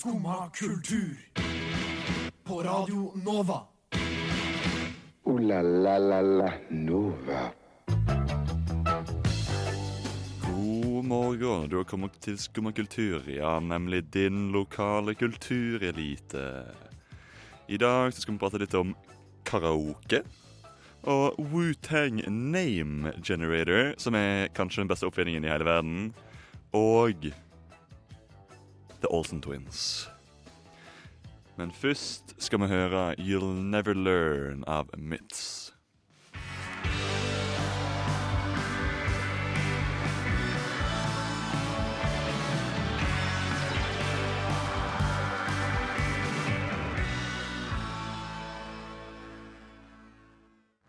Skumma 0.00 0.50
kultur. 0.54 1.16
På 2.44 2.62
Radio 2.62 3.12
Nova. 3.24 3.60
O-la-la-la-la 5.24 6.52
Nova. 6.68 7.40
God 10.46 11.04
morgen, 11.04 11.68
du 11.68 11.76
har 11.76 11.84
kommet 11.84 12.16
til 12.20 12.38
Skumma 12.38 12.72
kultur, 12.72 13.28
ja, 13.28 13.60
nemlig 13.60 14.04
din 14.14 14.52
lokale 14.52 15.14
kulturelite. 15.14 16.64
I 17.68 17.76
dag 17.76 18.14
så 18.14 18.20
skal 18.20 18.34
vi 18.34 18.40
prate 18.40 18.62
litt 18.64 18.74
om 18.74 18.96
karaoke. 19.44 20.22
Og 21.04 21.36
Wu-Tang 21.52 22.24
Name 22.24 23.12
Generator, 23.20 23.92
som 23.98 24.16
er 24.16 24.48
kanskje 24.56 24.80
den 24.80 24.88
beste 24.88 25.12
oppfinningen 25.12 25.44
i 25.44 25.52
hele 25.52 25.68
verden. 25.68 26.14
Og 26.72 27.28
The 29.00 29.08
Olsen 29.08 29.42
Twins. 29.42 30.10
Men 31.56 31.72
først 31.72 32.34
skal 32.38 32.60
vi 32.60 32.66
høre 32.66 33.14
You'll 33.18 33.62
Never 33.62 33.94
Learn 33.94 34.64
av 34.66 34.86
Mitz. 34.98 35.72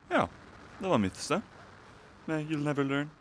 Ja, 0.09 0.27
det 0.79 0.89
var 0.89 0.97
Mitz, 0.97 1.27
det. 1.27 1.41
Med 2.25 2.45
You'll 2.45 2.63
Never 2.63 2.83
Learn. 2.83 3.11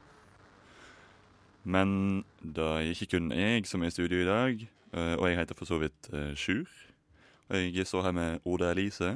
Men 1.65 2.25
det 2.43 2.65
er 2.65 2.79
ikke 2.79 3.07
kun 3.07 3.33
jeg 3.33 3.67
som 3.67 3.83
er 3.83 3.91
i 3.91 3.91
studio 3.91 4.23
i 4.23 4.27
dag, 4.27 4.69
og 4.93 5.29
jeg 5.29 5.39
heter 5.39 5.55
for 5.59 5.65
så 5.69 5.79
vidt 5.79 6.09
eh, 6.13 6.33
Sjur. 6.35 6.67
Og 7.51 7.57
jeg 7.75 7.87
står 7.87 8.03
her 8.09 8.13
med 8.17 8.41
Oda 8.47 8.71
Elise. 8.75 9.13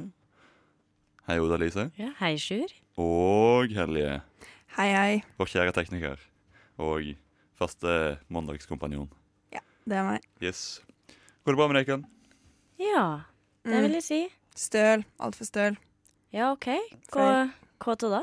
Hei, 1.27 1.39
Oda 1.39 1.55
Elise. 1.59 1.89
Ja, 1.99 2.11
hei, 2.19 2.35
Sjur. 2.39 2.71
Og 3.01 3.71
Hellige. 3.75 4.21
Hei, 4.77 4.89
hei. 4.91 5.23
vår 5.39 5.45
kjære 5.51 5.73
tekniker. 5.75 6.19
Og 6.77 7.13
faste 7.55 8.17
mandagskompanjon. 8.29 9.09
Det 9.85 9.93
er 9.93 10.03
meg. 10.07 10.23
Yes. 10.41 10.81
Går 11.45 11.53
det 11.53 11.59
bra 11.59 11.67
med 11.69 11.77
dere? 11.85 11.99
Ja, 12.81 13.21
det 13.63 13.73
Mm. 13.75 13.81
vil 13.83 13.91
jeg 13.99 14.03
si. 14.03 14.19
Støl. 14.55 15.03
Altfor 15.19 15.45
støl. 15.45 15.77
Ja, 16.33 16.51
OK. 16.51 16.65
Hva, 17.13 17.51
hva 17.83 17.95
til 17.95 18.09
da? 18.09 18.21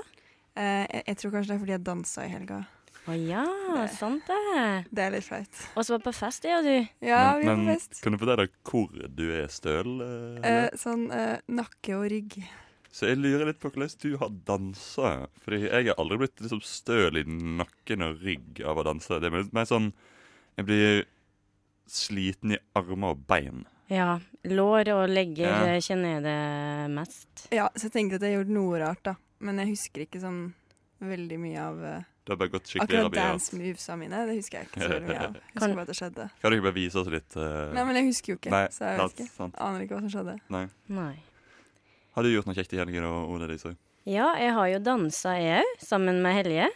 Eh, 0.57 0.87
jeg, 0.91 1.03
jeg 1.07 1.17
tror 1.17 1.31
kanskje 1.31 1.49
det 1.53 1.55
er 1.55 1.59
fordi 1.63 1.73
jeg 1.77 1.85
dansa 1.87 2.25
i 2.27 2.29
helga. 2.33 2.59
Å 3.11 3.15
ja, 3.19 3.43
Det- 3.75 3.91
sant 3.97 4.23
det. 4.27 4.85
Det 4.95 4.99
er 5.03 5.11
litt 5.11 5.25
flaut. 5.25 5.63
Og 5.77 5.85
så 5.85 5.97
var 5.97 5.99
på 6.05 6.13
fest, 6.15 6.45
ja, 6.45 6.61
du. 6.63 6.87
Ja, 7.01 7.37
vi 7.39 7.47
var 7.47 7.57
på 7.57 7.67
fest. 7.75 8.01
kan 8.03 8.13
du 8.13 8.19
fortelle 8.19 8.49
hvor 8.63 9.09
du 9.17 9.25
er 9.43 9.49
støl? 9.49 10.01
eh, 10.45 10.49
Eh, 10.65 10.71
sånn 10.79 11.11
eh, 11.11 11.41
nakke 11.49 11.97
og 11.99 12.11
rygg. 12.11 12.45
Så 12.93 13.09
jeg 13.09 13.19
lurer 13.19 13.47
litt 13.47 13.59
på 13.59 13.71
hvordan 13.73 13.97
du 14.01 14.17
har 14.19 14.29
dansa. 14.29 15.27
Fordi 15.43 15.63
jeg 15.69 15.87
har 15.89 15.95
aldri 15.99 16.19
blitt 16.19 16.37
liksom 16.45 16.61
støl 16.63 17.17
i 17.17 17.25
nakken 17.25 18.03
og 18.03 18.21
rygg 18.23 18.61
av 18.65 18.77
å 18.77 18.85
danse. 18.85 19.09
Det 19.21 19.33
er 19.33 19.49
mer- 19.53 19.65
sånn 19.67 19.93
Jeg 20.59 20.67
blir 20.67 21.05
sliten 21.89 22.53
i 22.53 22.59
armer 22.77 23.11
og 23.17 23.27
bein. 23.27 23.65
Ja. 23.89 24.19
Lår 24.45 24.89
og 24.93 25.09
legger 25.11 25.49
Ja. 25.49 25.65
eh, 25.65 25.81
kjenner 25.81 26.15
jeg 26.15 26.23
det 26.23 26.91
mest. 26.95 27.49
Ja, 27.51 27.69
så 27.75 27.85
jeg 27.91 27.93
tenkte 27.93 28.15
at 28.17 28.21
jeg 28.23 28.37
har 28.37 28.45
gjort 28.45 28.53
noe 28.55 28.79
rart, 28.79 29.03
da. 29.03 29.15
Men 29.41 29.57
jeg 29.59 29.69
husker 29.69 30.07
ikke 30.07 30.21
sånn 30.21 30.53
veldig 31.03 31.39
mye 31.41 31.59
av 31.59 31.83
eh, 31.85 32.03
Det 32.23 32.31
har 32.31 32.39
bare 32.39 32.53
gått 32.53 32.69
skikkelig 32.71 32.99
Akkurat 33.01 33.15
dance 33.17 33.51
dance 33.51 33.57
movesa 33.59 33.97
mine. 33.99 34.19
Det 34.29 34.35
husker 34.39 34.61
jeg 34.61 34.69
ikke 34.69 34.81
så 34.85 34.89
veldig 34.93 35.09
mye 35.09 35.23
av. 35.25 35.39
Husker 35.57 35.73
bare 35.75 35.83
at 35.83 35.89
det 35.91 35.97
skjedde. 35.99 36.27
Kan 36.39 36.53
du 36.53 36.57
ikke 36.57 36.67
bare 36.69 36.77
vise 36.77 37.01
oss 37.01 37.09
litt? 37.11 37.35
Uh... 37.35 37.73
Nei, 37.75 37.83
men 37.89 37.99
jeg 37.99 38.07
husker 38.13 38.33
jo 38.33 38.37
ikke, 38.39 38.53
Nei, 38.55 38.61
så 38.71 38.85
jeg 38.87 39.01
sant, 39.01 39.17
vet 39.17 39.25
ikke. 39.25 39.35
sant. 39.35 39.57
Aner 39.67 39.83
ikke 39.83 39.97
hva 39.97 40.03
som 40.05 40.13
skjedde. 40.13 40.37
Nei. 40.55 40.63
Nei. 40.95 41.15
Har 42.15 42.23
du 42.23 42.31
gjort 42.31 42.47
noe 42.47 42.55
kjekt 42.55 42.77
i 42.77 42.79
helgen, 42.79 43.09
og 43.09 43.33
Ole 43.35 43.49
Lise? 43.51 43.75
Ja, 44.07 44.29
jeg 44.39 44.55
har 44.55 44.71
jo 44.71 44.79
dansa, 44.87 45.35
jeg 45.41 45.67
òg, 45.67 45.83
sammen 45.83 46.23
med 46.23 46.39
Helje. 46.39 46.71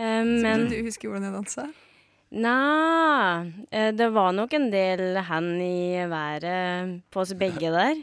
Uh, 0.00 0.24
men 0.46 0.66
du 0.72 0.78
husker 0.86 1.10
hvordan 1.10 1.28
jeg 1.28 1.36
dansa? 1.36 1.66
Nei, 2.40 3.52
uh, 3.74 3.90
det 4.00 4.08
var 4.16 4.32
nok 4.36 4.56
en 4.56 4.68
del 4.72 5.20
hand 5.28 5.60
i 5.66 6.08
været 6.08 7.00
på 7.12 7.20
oss 7.20 7.36
begge 7.36 7.72
der. 7.76 8.00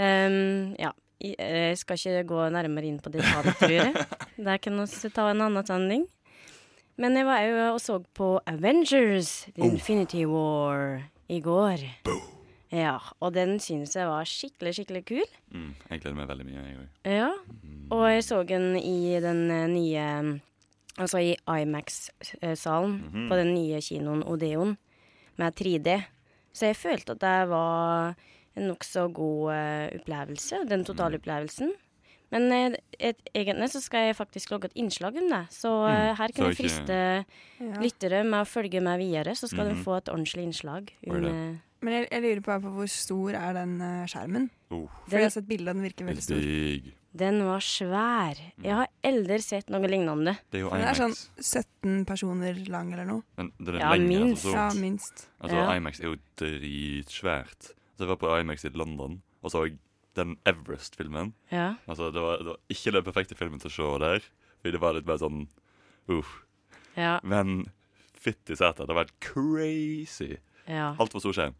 Um, 0.00 0.72
ja. 0.84 0.94
I- 1.24 1.36
Jeg 1.38 1.78
skal 1.78 1.96
ikke 1.96 2.24
gå 2.28 2.48
nærmere 2.52 2.84
inn 2.88 2.98
på 3.00 3.10
detaljer, 3.14 3.54
tror 3.58 3.70
jeg. 3.70 4.06
Der 4.46 4.58
kan 4.58 4.78
vi 4.82 5.08
ta 5.10 5.28
en 5.30 5.40
annen 5.40 5.66
sending. 5.66 6.06
Men 6.98 7.16
jeg 7.16 7.24
var 7.26 7.40
jo 7.46 7.56
og 7.74 7.80
så 7.80 8.00
på 8.14 8.34
Avengers 8.46 9.46
The 9.56 9.64
Infinity 9.64 10.24
War 10.28 11.02
i 11.28 11.40
går. 11.40 11.78
Ja, 12.72 12.98
og 13.20 13.34
den 13.34 13.58
syns 13.60 13.94
jeg 13.96 14.06
var 14.08 14.24
skikkelig, 14.24 14.74
skikkelig 14.76 15.02
kul. 15.08 15.24
Mm, 15.52 15.74
jeg 15.90 16.00
gleder 16.00 16.16
meg 16.16 16.28
veldig 16.30 16.46
mye, 16.46 16.62
jeg 16.64 16.78
òg. 16.80 16.88
Ja, 17.04 17.30
og 17.92 18.04
jeg 18.08 18.22
så 18.24 18.42
den 18.48 18.76
i 18.80 19.20
den 19.20 19.50
eh, 19.50 19.66
nye 19.68 20.40
Altså 21.00 21.16
i 21.24 21.36
Imax-salen 21.48 22.98
Mhm. 23.00 23.28
på 23.30 23.36
den 23.36 23.54
nye 23.54 23.80
kinoen 23.80 24.22
Odeon 24.28 24.76
med 25.38 25.54
3D. 25.56 26.02
Så 26.52 26.66
jeg 26.68 26.76
følte 26.76 27.12
at 27.16 27.20
det 27.20 27.48
var 27.48 28.14
en 28.56 28.68
nokså 28.68 29.06
god 29.12 29.52
eh, 29.54 30.00
opplevelse, 30.00 30.66
den 30.68 30.84
totale 30.84 31.18
opplevelsen. 31.20 31.72
Men 32.32 32.46
eh, 32.52 32.76
et, 32.98 33.18
egentlig 33.34 33.68
så 33.74 33.80
skal 33.84 34.06
jeg 34.08 34.16
faktisk 34.16 34.50
lage 34.54 34.64
et 34.70 34.76
innslag 34.80 35.16
om 35.20 35.28
det, 35.28 35.42
så 35.52 35.72
eh, 35.88 36.12
Mm, 36.12 36.16
her 36.16 36.32
kan 36.32 36.46
jeg 36.48 36.56
friste 36.56 37.00
Ja. 37.60 37.80
lyttere 37.80 38.24
med 38.24 38.40
å 38.40 38.48
følge 38.48 38.80
med 38.82 38.98
videre, 38.98 39.34
så 39.36 39.48
skal 39.48 39.68
Mhm. 39.68 39.74
de 39.76 39.84
få 39.84 39.96
et 39.98 40.08
ordentlig 40.08 40.42
innslag. 40.48 40.88
Eh, 41.06 41.58
Men 41.84 41.92
jeg, 41.94 42.08
jeg 42.12 42.22
lurer 42.22 42.40
på, 42.40 42.62
på 42.62 42.70
hvor 42.76 42.86
stor 42.88 43.30
er 43.34 43.52
den 43.54 43.80
eh, 43.80 44.06
skjermen? 44.06 44.50
Oh, 44.70 44.86
For 45.08 45.16
jeg 45.18 45.24
har 45.24 45.30
sett 45.30 45.48
bilde 45.48 45.68
av 45.68 45.74
den 45.76 45.82
virker 45.84 46.06
veldig 46.06 46.22
stor. 46.22 46.92
Den 47.14 47.42
var 47.44 47.58
svær. 47.60 48.38
Jeg 48.62 48.72
har 48.72 48.86
aldri 49.04 49.38
sett 49.42 49.68
noe 49.68 49.84
lignende. 49.86 50.38
Det 50.50 50.60
er 50.60 50.62
jo 50.62 50.70
Den 50.70 50.80
er 50.88 50.94
sånn 50.94 51.12
17 51.42 52.06
personer 52.06 52.54
lang 52.70 52.92
eller 52.94 53.04
noe. 53.04 53.22
Men 53.36 53.50
den 53.60 53.74
er 53.74 53.78
Ja, 53.80 53.90
lenge, 53.92 54.08
minst. 54.08 54.46
Altså, 54.46 54.54
Ja, 54.56 54.80
minst. 54.80 55.26
altså, 55.42 55.56
Ja. 55.56 55.72
Imax 55.76 56.00
er 56.00 56.04
jo 56.04 56.16
dritsvært. 56.38 57.72
Så 57.96 58.04
jeg 58.06 58.08
var 58.08 58.20
på 58.22 58.30
Imax 58.40 58.64
i 58.64 58.72
London 58.74 59.20
og 59.42 59.50
så 59.52 59.66
den 60.16 60.36
Everest-filmen. 60.46 61.32
Ja. 61.50 61.74
Altså, 61.88 62.10
det 62.12 62.20
var, 62.20 62.36
det 62.38 62.46
var 62.52 62.58
ikke 62.72 62.92
den 62.92 63.04
perfekte 63.06 63.34
filmen 63.38 63.58
til 63.62 63.70
å 63.70 63.74
se 63.74 63.90
der, 64.04 64.26
fordi 64.60 64.72
det 64.76 64.80
var 64.82 64.92
litt 64.94 65.06
mer 65.08 65.16
sånn 65.22 65.46
uff. 66.12 66.42
Ja. 66.96 67.18
Men 67.24 67.66
fytti 68.22 68.54
sæter, 68.58 68.86
det 68.86 68.94
var 68.94 69.06
helt 69.06 69.20
crazy. 69.24 70.36
ja. 70.68 70.92
Altfor 71.00 71.20
stor 71.24 71.32
skjerm. 71.36 71.54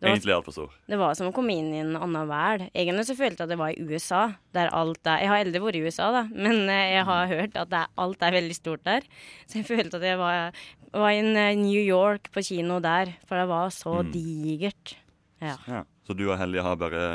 Det 0.00 0.08
var- 0.10 0.16
Egentlig 0.16 0.34
altfor 0.34 0.52
stor. 0.52 0.70
Det 0.90 0.98
var 0.98 1.14
som 1.14 1.28
å 1.30 1.32
komme 1.36 1.52
inn 1.54 1.72
i 1.72 1.78
en 1.80 1.94
annen 1.96 2.26
verden. 2.28 2.70
Egentlig 2.74 3.06
så 3.06 3.14
følte 3.16 3.38
jeg 3.40 3.46
at 3.46 3.48
det 3.54 3.58
var 3.60 3.70
i 3.70 3.84
USA, 3.86 4.34
der 4.52 4.68
alt 4.74 5.06
er 5.06 5.20
Jeg 5.20 5.28
har 5.28 5.44
aldri 5.44 5.60
vært 5.62 5.76
i 5.76 5.84
USA, 5.86 6.10
da, 6.12 6.22
men 6.34 6.68
eh, 6.68 6.96
jeg 6.96 7.04
har 7.04 7.26
hørt 7.30 7.56
at 7.56 7.70
det 7.70 7.78
er, 7.78 7.86
alt 7.96 8.22
er 8.22 8.32
veldig 8.32 8.54
stort 8.56 8.82
der. 8.84 9.00
Så 9.46 9.60
jeg 9.62 9.64
følte 9.68 9.94
at 9.96 10.02
jeg 10.02 10.18
var, 10.18 10.52
var 10.92 11.08
i 11.10 11.20
eh, 11.20 11.54
New 11.54 11.80
York 11.80 12.32
på 12.32 12.42
kino 12.44 12.80
der, 12.80 13.14
for 13.28 13.36
det 13.38 13.48
var 13.48 13.68
så 13.70 14.02
Mm. 14.02 14.12
digert. 14.12 14.96
Ja. 15.40 15.56
Ja. 15.66 15.84
Så 16.06 16.14
du 16.14 16.26
og 16.30 16.38
Helje 16.38 16.62
har 16.62 16.76
bare 16.76 17.06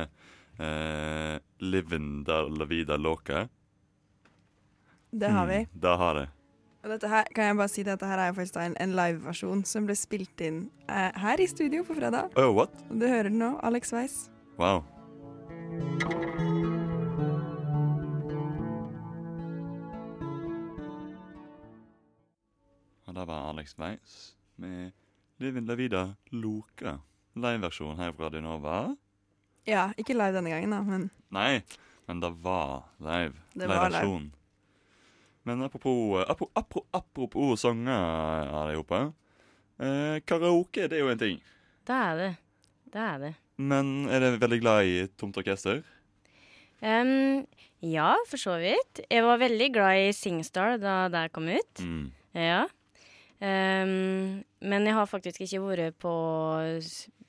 eh, 0.59 1.37
Livinda 1.59 2.41
la 2.47 2.65
vida 2.65 2.97
loca? 2.97 3.47
Det 5.11 5.29
har 5.29 5.47
vi. 5.47 5.57
Mm, 5.57 5.79
det 5.81 5.95
har 5.97 6.13
det. 6.15 6.27
Og 6.83 6.89
dette 6.93 7.09
her, 7.11 7.23
kan 7.35 7.49
jeg 7.49 7.55
bare 7.59 7.67
si 7.67 7.83
det, 7.83 7.91
dette 7.97 8.07
her 8.07 8.21
er 8.23 8.35
faktisk 8.37 8.59
en, 8.61 8.75
en 8.79 8.93
liveversjon 8.95 9.65
som 9.67 9.87
ble 9.87 9.95
spilt 9.99 10.43
inn 10.45 10.61
eh, 10.87 11.09
her 11.19 11.41
i 11.41 11.47
studio 11.49 11.83
på 11.83 11.97
fredag. 11.97 12.31
Oh, 12.39 12.53
what? 12.55 12.77
Du 12.87 13.03
hører 13.07 13.27
den 13.27 13.39
nå, 13.41 13.57
Alex 13.67 13.91
Weiss. 13.93 14.29
Wow. 14.59 14.85
Og 23.09 23.15
det 23.15 23.27
var 23.27 23.49
Alex 23.49 23.75
Weiss 23.79 24.35
med 24.55 24.91
Livin 25.39 25.65
la 25.65 25.75
vida 25.75 26.15
loca. 26.31 26.99
Liveversjon 27.43 27.99
her 27.99 28.11
fra 28.15 28.27
Radio 28.27 28.41
Nova. 28.45 28.79
Ja, 29.69 29.89
ikke 29.99 30.15
live 30.17 30.35
denne 30.39 30.51
gangen, 30.53 30.73
da, 30.73 30.81
men 30.85 31.09
Nei, 31.35 31.61
men 32.09 32.21
det 32.23 32.31
var 32.41 32.89
live. 33.05 33.35
Det 33.53 33.69
var 33.69 33.91
live. 33.93 34.29
Men 35.47 35.61
apropos, 35.65 36.23
apropos, 36.25 36.51
apropos, 36.53 36.87
apropos 36.91 37.61
sanger, 37.61 37.93
alle 37.93 38.79
sammen. 38.83 39.13
Eh, 39.79 40.19
karaoke, 40.27 40.87
det 40.89 40.97
er 40.97 41.05
jo 41.05 41.11
en 41.13 41.21
ting. 41.21 41.37
Det 41.87 41.95
er 41.95 42.17
det. 42.19 42.31
Det 42.91 43.05
er 43.05 43.21
det. 43.21 43.31
Men 43.59 44.09
er 44.09 44.23
dere 44.23 44.41
veldig 44.41 44.59
glad 44.61 44.89
i 44.89 44.97
Tomt 45.19 45.37
orkester? 45.39 45.83
Um, 46.81 47.45
ja, 47.83 48.13
for 48.27 48.39
så 48.39 48.57
vidt. 48.59 49.01
Jeg 49.11 49.23
var 49.23 49.39
veldig 49.41 49.69
glad 49.75 50.09
i 50.09 50.11
Singstar 50.15 50.77
da 50.81 51.07
det 51.11 51.29
kom 51.35 51.47
ut. 51.51 51.81
Mm. 51.83 52.11
Ja. 52.35 52.65
Em, 53.39 54.41
men 54.59 54.87
jeg 54.87 54.95
har 54.97 55.07
faktisk 55.07 55.45
ikke 55.45 55.61
vært 55.63 55.99
på, 56.03 56.11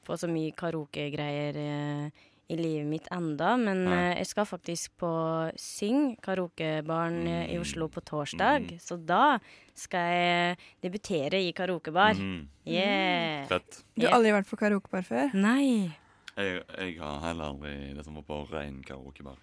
på 0.07 0.19
så 0.19 0.31
mye 0.31 0.55
karaokegreier 0.59 1.59
uh, 1.61 2.25
i 2.51 2.57
livet 2.59 2.89
mitt 2.91 3.07
enda, 3.15 3.53
men 3.61 3.85
eh, 3.87 4.17
jeg 4.19 4.27
skal 4.27 4.47
faktisk 4.49 4.97
på 4.99 5.11
Syng, 5.55 6.17
karaokebaren 6.19 7.21
mm. 7.23 7.53
i 7.55 7.59
Oslo 7.63 7.87
på 7.95 8.03
torsdag. 8.03 8.65
Mm. 8.65 8.81
Så 8.83 8.97
da 9.07 9.39
skal 9.79 10.09
jeg 10.11 10.57
debutere 10.83 11.39
i 11.47 11.53
karaokebar. 11.55 12.19
Mm. 12.19 12.49
Yeah! 12.67 13.47
Fett. 13.53 13.85
Du 13.95 14.09
har 14.09 14.19
aldri 14.19 14.35
vært 14.35 14.51
på 14.51 14.59
karaokebar 14.59 15.07
før, 15.07 15.37
Nei. 15.39 15.93
Jeg, 16.35 16.59
jeg 16.75 16.99
har 16.99 17.23
heller 17.29 17.53
aldri 17.53 17.77
liksom 17.95 18.19
vært 18.19 18.31
på 18.33 18.41
rein 18.51 18.83
karaokebar. 18.87 19.39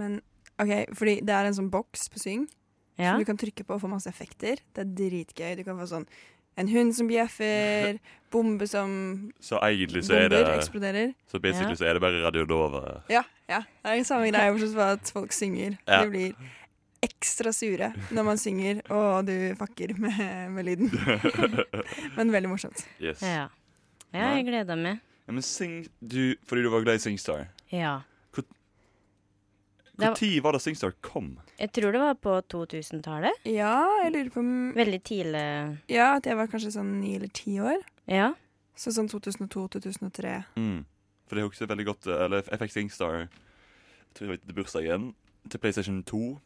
men 0.00 0.22
OK, 0.60 0.72
fordi 0.96 1.20
det 1.24 1.36
er 1.36 1.48
en 1.48 1.56
sånn 1.56 1.70
boks 1.72 2.08
på 2.12 2.20
Syng 2.24 2.48
Ja. 3.00 3.12
som 3.14 3.22
du 3.24 3.24
kan 3.28 3.40
trykke 3.40 3.64
på 3.66 3.74
og 3.74 3.80
få 3.82 3.88
masse 3.90 4.08
effekter. 4.12 4.60
Det 4.74 4.84
er 4.84 4.92
dritgøy. 5.00 5.56
Du 5.58 5.64
kan 5.64 5.78
få 5.80 5.88
sånn 5.90 6.06
en 6.60 6.68
hund 6.68 6.92
som 6.96 7.08
bjeffer, 7.08 7.98
bombe 8.32 8.66
som 8.68 9.32
Så 9.40 9.58
egentlig 9.64 10.02
så 10.04 10.18
er 10.18 10.28
det 10.32 10.40
eksploderer. 10.58 11.14
Så 11.30 11.40
basically 11.40 11.72
Ja. 11.72 11.80
så 11.80 11.86
er 11.88 11.94
det 11.94 12.02
bare 12.04 12.22
Radio 12.26 12.44
Nova. 12.44 13.02
Ja, 13.08 13.22
ja. 13.48 13.62
Det 13.82 13.90
er 13.92 13.96
den 14.02 14.04
samme 14.08 14.30
greia, 14.30 14.50
bortsett 14.54 14.74
fra 14.74 14.90
at 14.98 15.12
folk 15.14 15.32
synger. 15.32 15.78
Ja. 15.88 16.02
De 16.04 16.10
blir 16.10 16.34
ekstra 17.02 17.48
sure 17.56 17.94
når 18.12 18.24
man 18.26 18.36
synger, 18.38 18.82
og 18.92 19.24
du 19.26 19.54
fucker 19.56 19.94
med, 19.96 20.50
med 20.52 20.64
lyden. 20.68 20.90
Men 22.16 22.32
veldig 22.34 22.50
morsomt. 22.50 22.84
Yes. 23.00 23.22
Ja. 23.24 23.46
ja, 24.12 24.34
jeg 24.36 24.44
gleder 24.50 24.76
meg. 24.76 25.00
Ja, 25.26 25.32
men 25.32 25.42
Sing, 25.46 25.86
du, 26.02 26.34
fordi 26.44 26.62
du 26.66 26.70
var 26.72 26.82
glad 26.82 26.98
i 26.98 27.02
Singstar. 27.04 27.46
Ja. 27.70 28.00
Når 30.00 30.14
var- 30.16 30.42
var 30.42 30.52
det 30.52 30.60
Singstar 30.62 30.92
kom? 31.02 31.38
Jeg 31.58 31.72
tror 31.72 31.92
det 31.92 32.00
var 32.00 32.14
på 32.14 32.36
2000-tallet. 32.48 33.32
Ja, 33.44 33.74
jeg 34.04 34.12
lurer 34.12 34.30
på 34.30 34.40
om 34.40 34.72
Veldig 34.74 35.02
tidlig. 35.04 35.78
Ja, 35.88 36.16
at 36.16 36.24
jeg 36.26 36.36
var 36.36 36.46
kanskje 36.48 36.72
sånn 36.72 37.00
ni 37.00 37.14
eller 37.16 37.28
ti 37.28 37.58
år. 37.60 37.80
Ja. 38.08 38.32
Så 38.76 38.90
sånn 38.92 39.08
2002-2003. 39.08 40.44
Mm. 40.56 40.84
For 41.28 41.36
det 41.36 41.44
husker 41.44 41.66
jeg 41.66 41.70
veldig 41.76 41.86
godt 41.86 42.06
eh, 42.10 42.24
Eller 42.24 42.42
jeg 42.42 42.58
fikk 42.58 42.72
Singstar 42.72 43.18
Jeg 43.20 44.14
tror 44.14 44.26
det 44.26 44.32
var 44.32 44.46
til 44.46 44.54
bursdagen 44.56 45.14
til 45.48 45.58
PlayStation 45.62 46.02
2. 46.04 46.40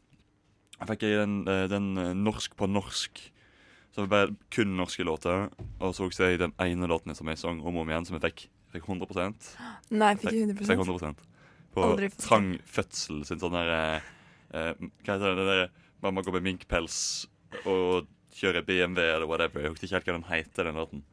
Jeg 0.81 0.89
fikk 0.89 1.01
jeg 1.07 1.19
den, 1.19 1.49
eh, 1.49 1.67
den 1.71 1.87
eh, 1.99 2.13
norsk 2.15 2.55
på 2.57 2.67
norsk. 2.71 3.31
Så 3.95 4.03
det 4.03 4.11
var 4.11 4.27
bare 4.27 4.37
kun 4.51 4.77
norske 4.77 5.05
låter. 5.07 5.49
Og 5.81 5.95
så 5.95 6.05
husker 6.09 6.29
jeg 6.31 6.39
den 6.43 6.53
ene 6.61 6.87
låten 6.91 7.15
som 7.15 7.27
jeg 7.31 7.39
sang 7.39 7.61
om 7.63 7.77
og 7.77 7.83
om 7.83 7.89
igjen, 7.89 8.05
som 8.07 8.19
jeg 8.19 8.27
fikk, 8.27 8.49
fikk 8.75 8.89
100 8.89 9.33
Nei, 9.91 10.15
fikk 10.17 10.31
Fikk 10.59 10.79
100% 10.79 11.15
100 11.15 11.15
På 11.75 11.89
Aldri. 11.91 12.11
Trang 12.23 12.53
fødsel 12.71 13.25
sin 13.29 13.41
sånn 13.43 13.57
der 13.57 13.73
eh, 13.75 14.11
eh, 14.55 14.73
Hva 15.05 15.17
heter 15.17 15.35
det? 15.35 15.37
det 15.41 15.47
der, 15.51 15.73
Mamma 16.05 16.23
går 16.25 16.37
med 16.39 16.47
minkpels 16.51 16.99
og 17.65 18.09
kjører 18.35 18.67
BMW 18.67 19.05
eller 19.07 19.29
whatever. 19.31 19.63
Jeg 19.63 19.73
husker 19.73 19.87
ikke 19.89 19.97
helt 20.01 20.09
hva 20.11 20.17
den 20.19 20.29
heter, 20.29 20.69
den 20.69 20.81
låten. 20.81 21.05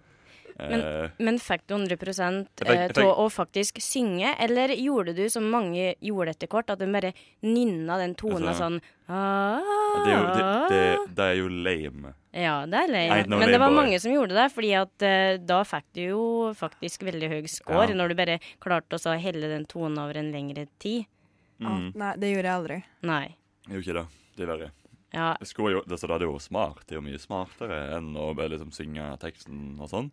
Eh, 0.62 1.10
Men 1.18 1.40
fikk 1.42 1.64
du 1.68 1.74
100 1.76 1.98
av 2.22 2.70
eh, 2.70 2.88
jeg 2.94 3.06
å 3.10 3.26
faktisk 3.34 3.80
synge, 3.82 4.34
eller 4.40 4.74
gjorde 4.78 5.16
du 5.18 5.24
som 5.34 5.48
mange 5.50 5.96
gjorde 6.00 6.36
etter 6.36 6.50
kort, 6.52 6.70
at 6.70 6.80
du 6.82 6.86
bare 6.92 7.14
nynna 7.42 7.98
den 8.02 8.16
tonen 8.20 8.50
Altså, 8.52 8.68
sånn 8.68 8.82
ah, 9.08 9.62
det, 10.06 10.12
er 10.12 10.18
jo, 10.18 10.26
det, 10.28 10.50
det, 10.74 10.82
det 11.18 11.30
er 11.30 11.40
jo 11.40 11.48
lame. 11.52 12.14
Ja, 12.32 12.58
det 12.70 12.84
er 12.84 12.92
lame. 12.94 13.22
No 13.28 13.40
Men 13.42 13.52
det 13.52 13.62
var 13.62 13.74
boy. 13.74 13.80
mange 13.82 14.02
som 14.04 14.14
gjorde 14.14 14.38
det, 14.38 14.48
fordi 14.54 14.74
at 14.80 15.08
eh, 15.08 15.40
da 15.42 15.62
fikk 15.68 15.88
du 15.98 16.04
jo 16.04 16.26
faktisk 16.58 17.08
veldig 17.10 17.32
høy 17.34 17.42
score 17.52 17.90
Ja. 17.90 17.98
når 17.98 18.14
du 18.14 18.20
bare 18.22 18.38
klarte 18.64 19.00
å 19.00 19.02
så 19.02 19.18
helle 19.20 19.50
den 19.52 19.66
tonen 19.70 19.98
over 20.02 20.22
en 20.22 20.32
lengre 20.36 20.68
tid. 20.80 21.10
Mm. 21.62 21.92
Nei, 21.98 22.14
det 22.22 22.32
gjorde 22.32 22.48
jeg 22.50 22.60
aldri. 22.60 22.78
Nei. 23.06 23.26
Det 23.66 23.74
er 23.74 23.78
jo 23.80 23.84
ikke 23.86 23.98
det. 24.00 24.06
Det 24.38 24.46
er 24.46 24.54
verre. 24.54 24.70
Ja, 25.12 25.34
jo, 25.44 25.82
det, 25.84 25.98
så 26.00 26.08
det 26.08 26.22
er 26.22 26.30
jo 26.30 26.40
smart. 26.40 26.86
Det 26.88 26.96
er 26.96 27.02
jo 27.02 27.04
mye 27.04 27.20
smartere 27.20 27.80
enn 27.98 28.14
å 28.16 28.30
bare 28.38 28.54
liksom 28.54 28.72
synge 28.72 29.10
teksten 29.20 29.76
og 29.82 29.92
sånn. 29.92 30.08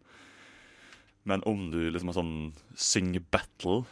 Men 1.29 1.43
om 1.47 1.67
du 1.71 1.79
liksom 1.93 2.09
har 2.09 2.17
sånn 2.17 2.35
sing-battle 2.79 3.83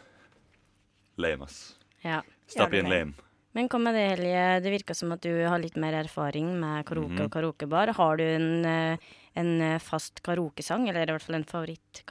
Lame, 1.21 1.45
ass. 1.45 1.75
ja. 2.05 2.23
Stapp 2.47 2.75
i 2.75 2.79
en 2.79 2.89
lame. 2.91 3.15
Men 3.57 3.69
hva 3.73 3.79
med 3.81 3.95
det, 3.97 4.03
Helje? 4.13 4.41
Det 4.63 4.71
virker 4.71 4.95
som 4.95 5.13
at 5.15 5.23
du 5.25 5.31
har 5.49 5.59
litt 5.59 5.79
mer 5.81 5.95
erfaring 5.97 6.51
med 6.61 6.85
karaoke 6.87 7.17
Mhm. 7.17 7.25
og 7.25 7.31
karaokebar. 7.33 7.93
Har 7.97 8.17
du 8.19 8.23
en, 8.23 8.65
eh, 8.67 8.97
en 9.35 9.61
eh, 9.63 9.79
fast 9.79 10.21
karaokesang, 10.23 10.87
eller 10.89 11.09
i 11.09 11.13
hvert 11.13 11.23
fall 11.23 11.37
en 11.37 11.45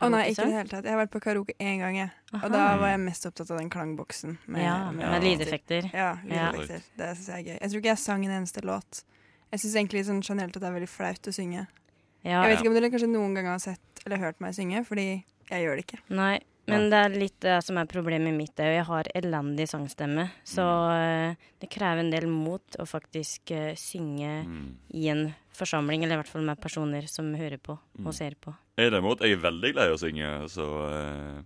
Å 0.02 0.10
nei, 0.10 0.32
ikke 0.32 0.42
i 0.42 0.46
det 0.50 0.54
hele 0.58 0.68
tatt. 0.70 0.84
Jeg 0.84 0.92
har 0.96 1.06
vært 1.06 1.12
på 1.14 1.22
karaoke 1.22 1.54
én 1.60 1.78
gang, 1.80 1.96
jeg. 1.96 2.12
Og 2.34 2.52
da 2.52 2.78
var 2.78 2.88
jeg 2.90 3.00
mest 3.00 3.26
opptatt 3.28 3.52
av 3.52 3.60
den 3.60 3.70
klangboksen. 3.70 4.38
Med, 4.48 4.64
Ja, 4.64 4.92
med, 4.92 5.06
med 5.08 5.22
lydeffekter. 5.24 5.94
Ja, 5.94 6.18
Ja. 6.28 6.52
lydeffekter. 6.52 6.82
Det 6.98 7.18
syns 7.18 7.28
jeg 7.28 7.46
er 7.48 7.52
gøy. 7.54 7.62
Jeg 7.62 7.70
tror 7.72 7.78
ikke 7.80 7.94
jeg 7.94 7.98
sang 8.00 8.26
en 8.26 8.32
eneste 8.44 8.62
låt. 8.64 9.04
Jeg 9.52 9.60
syns 9.60 9.76
egentlig 9.76 10.06
sånn 10.06 10.22
generelt 10.24 10.56
at 10.58 10.62
det 10.62 10.68
er 10.70 10.80
veldig 10.80 10.90
flaut 10.90 11.22
å 11.22 11.32
synge. 11.34 11.68
Ja, 12.24 12.42
Jeg 12.44 12.58
vet 12.58 12.66
ikke 12.66 12.68
om 12.70 12.74
dere 12.74 12.90
kanskje 12.90 13.10
noen 13.14 13.36
gang 13.36 13.46
har 13.46 13.60
sett 13.60 13.95
eller 14.06 14.22
hørt 14.22 14.40
meg 14.44 14.54
synge, 14.54 14.84
fordi 14.86 15.24
jeg 15.50 15.64
gjør 15.66 15.76
det 15.80 15.86
ikke. 15.86 16.00
Nei, 16.14 16.40
men 16.68 16.90
det 16.90 16.98
er 17.00 17.10
litt 17.14 17.40
det 17.46 17.64
som 17.64 17.78
er 17.78 17.86
problemet 17.90 18.34
mitt. 18.34 18.56
òg. 18.58 18.72
Jeg 18.74 18.86
har 18.86 19.04
elendig 19.16 19.68
sangstemme. 19.70 20.30
Så 20.44 20.62
Mm. 20.66 21.32
eh, 21.32 21.36
det 21.62 21.70
krever 21.70 22.00
en 22.00 22.10
del 22.12 22.28
mot 22.28 22.78
å 22.80 22.86
faktisk 22.86 23.52
uh, 23.52 23.74
synge 23.76 24.46
Mm. 24.46 24.76
i 24.94 25.08
en 25.10 25.36
forsamling, 25.54 26.04
eller 26.04 26.16
i 26.18 26.22
hvert 26.24 26.28
fall 26.32 26.42
med 26.46 26.60
personer 26.62 27.08
som 27.08 27.34
hører 27.36 27.58
på 27.62 27.78
Mm. 28.00 28.08
og 28.08 28.14
ser 28.14 28.32
på. 28.42 28.56
Jeg 28.78 28.92
derimot, 28.92 29.20
jeg 29.22 29.32
er 29.34 29.42
veldig 29.52 29.74
glad 29.74 29.88
i 29.90 29.94
å 29.94 30.00
synge, 30.00 30.50
så 30.50 30.66
uh, 31.40 31.44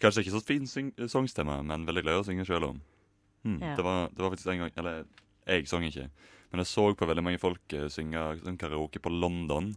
Kanskje 0.00 0.24
ikke 0.24 0.32
så 0.34 0.42
fin 0.44 0.66
sangstemme, 1.08 1.62
men 1.64 1.86
veldig 1.86 2.02
glad 2.02 2.14
i 2.16 2.22
å 2.22 2.24
synge 2.26 2.44
sjøl 2.44 2.64
om. 2.70 2.80
Mm. 3.44 3.60
Ja. 3.60 3.76
Det, 3.76 3.84
var, 3.84 4.08
det 4.08 4.18
var 4.18 4.30
faktisk 4.30 4.48
en 4.52 4.58
gang 4.58 4.70
Eller 4.76 5.04
jeg 5.46 5.68
sang 5.68 5.82
ikke, 5.84 6.08
men 6.50 6.58
jeg 6.58 6.66
så 6.66 6.94
på 6.96 7.06
veldig 7.06 7.22
mange 7.22 7.38
folk 7.38 7.60
uh, 7.74 7.86
synge 7.88 8.40
sånn 8.42 8.58
karaoke 8.58 8.98
på 8.98 9.10
London. 9.10 9.76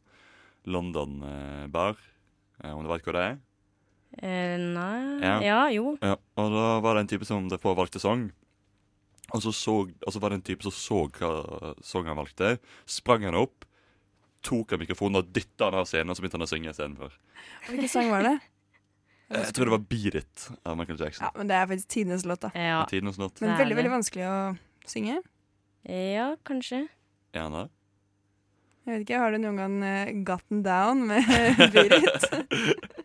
London 0.65 1.19
eh, 1.23 1.67
bar. 1.71 1.99
Eh, 2.63 2.71
om 2.71 2.83
du 2.85 2.89
veit 2.91 3.05
hva 3.05 3.15
det 3.15 3.25
er? 3.25 3.37
Eh, 4.15 4.55
nei 4.61 5.19
Ja. 5.21 5.35
ja. 5.43 5.59
jo. 5.75 5.95
Ja, 6.01 6.15
og 6.39 6.51
da 6.55 6.65
var 6.83 6.95
det 6.95 7.05
en 7.05 7.13
type 7.15 7.27
som 7.27 7.49
derfor 7.51 7.77
valgte 7.77 8.01
sang. 8.01 8.29
Og 9.33 9.41
så, 9.41 9.51
så, 9.55 9.79
og 9.89 10.13
så 10.13 10.21
var 10.21 10.31
det 10.31 10.39
en 10.39 10.47
type 10.51 10.65
som 10.65 10.73
så 10.75 11.05
hva 11.17 11.75
sang 11.83 12.09
han 12.09 12.19
valgte. 12.19 12.57
Sprang 12.85 13.25
han 13.25 13.37
opp, 13.39 13.65
tok 14.45 14.75
av 14.75 14.83
mikrofonen 14.83 15.23
og 15.23 15.31
dytta 15.33 15.71
han 15.71 15.79
av 15.81 15.87
scenen, 15.89 16.13
og 16.13 16.17
så 16.17 16.23
begynte 16.23 16.37
han 16.37 16.45
å 16.45 16.51
synge 16.51 16.73
istedenfor. 16.73 17.15
Hvilken 17.69 17.91
sang 17.91 18.11
var 18.13 18.27
det? 18.27 18.35
Jeg 19.25 19.55
tror 19.57 19.65
det 19.65 19.73
var 19.73 19.85
Beat 19.89 20.15
It 20.21 20.43
av 20.61 20.75
Michael 20.77 20.99
Jackson. 21.01 21.25
Ja, 21.25 21.31
men 21.33 21.49
det 21.49 21.55
er 21.57 21.65
faktisk 21.71 21.89
tidenes 21.95 22.25
låt, 22.29 22.43
da. 22.45 22.51
Ja. 22.53 22.83
Tidens 22.89 23.17
låt. 23.17 23.41
Men 23.41 23.57
veldig, 23.57 23.77
veldig 23.79 23.93
vanskelig 23.95 24.27
å 24.29 24.35
synge. 24.85 25.17
ja, 25.89 26.27
kanskje. 26.45 26.83
Er 27.33 27.47
han 27.47 27.57
det? 27.57 27.65
Jeg 28.85 28.93
vet 28.93 28.99
ikke, 28.99 29.17
Har 29.17 29.31
du 29.33 29.39
noen 29.41 29.57
gang 29.57 29.75
uh, 29.81 30.23
gotten 30.25 30.61
down 30.61 31.07
med 31.09 31.25
Beat 31.73 32.25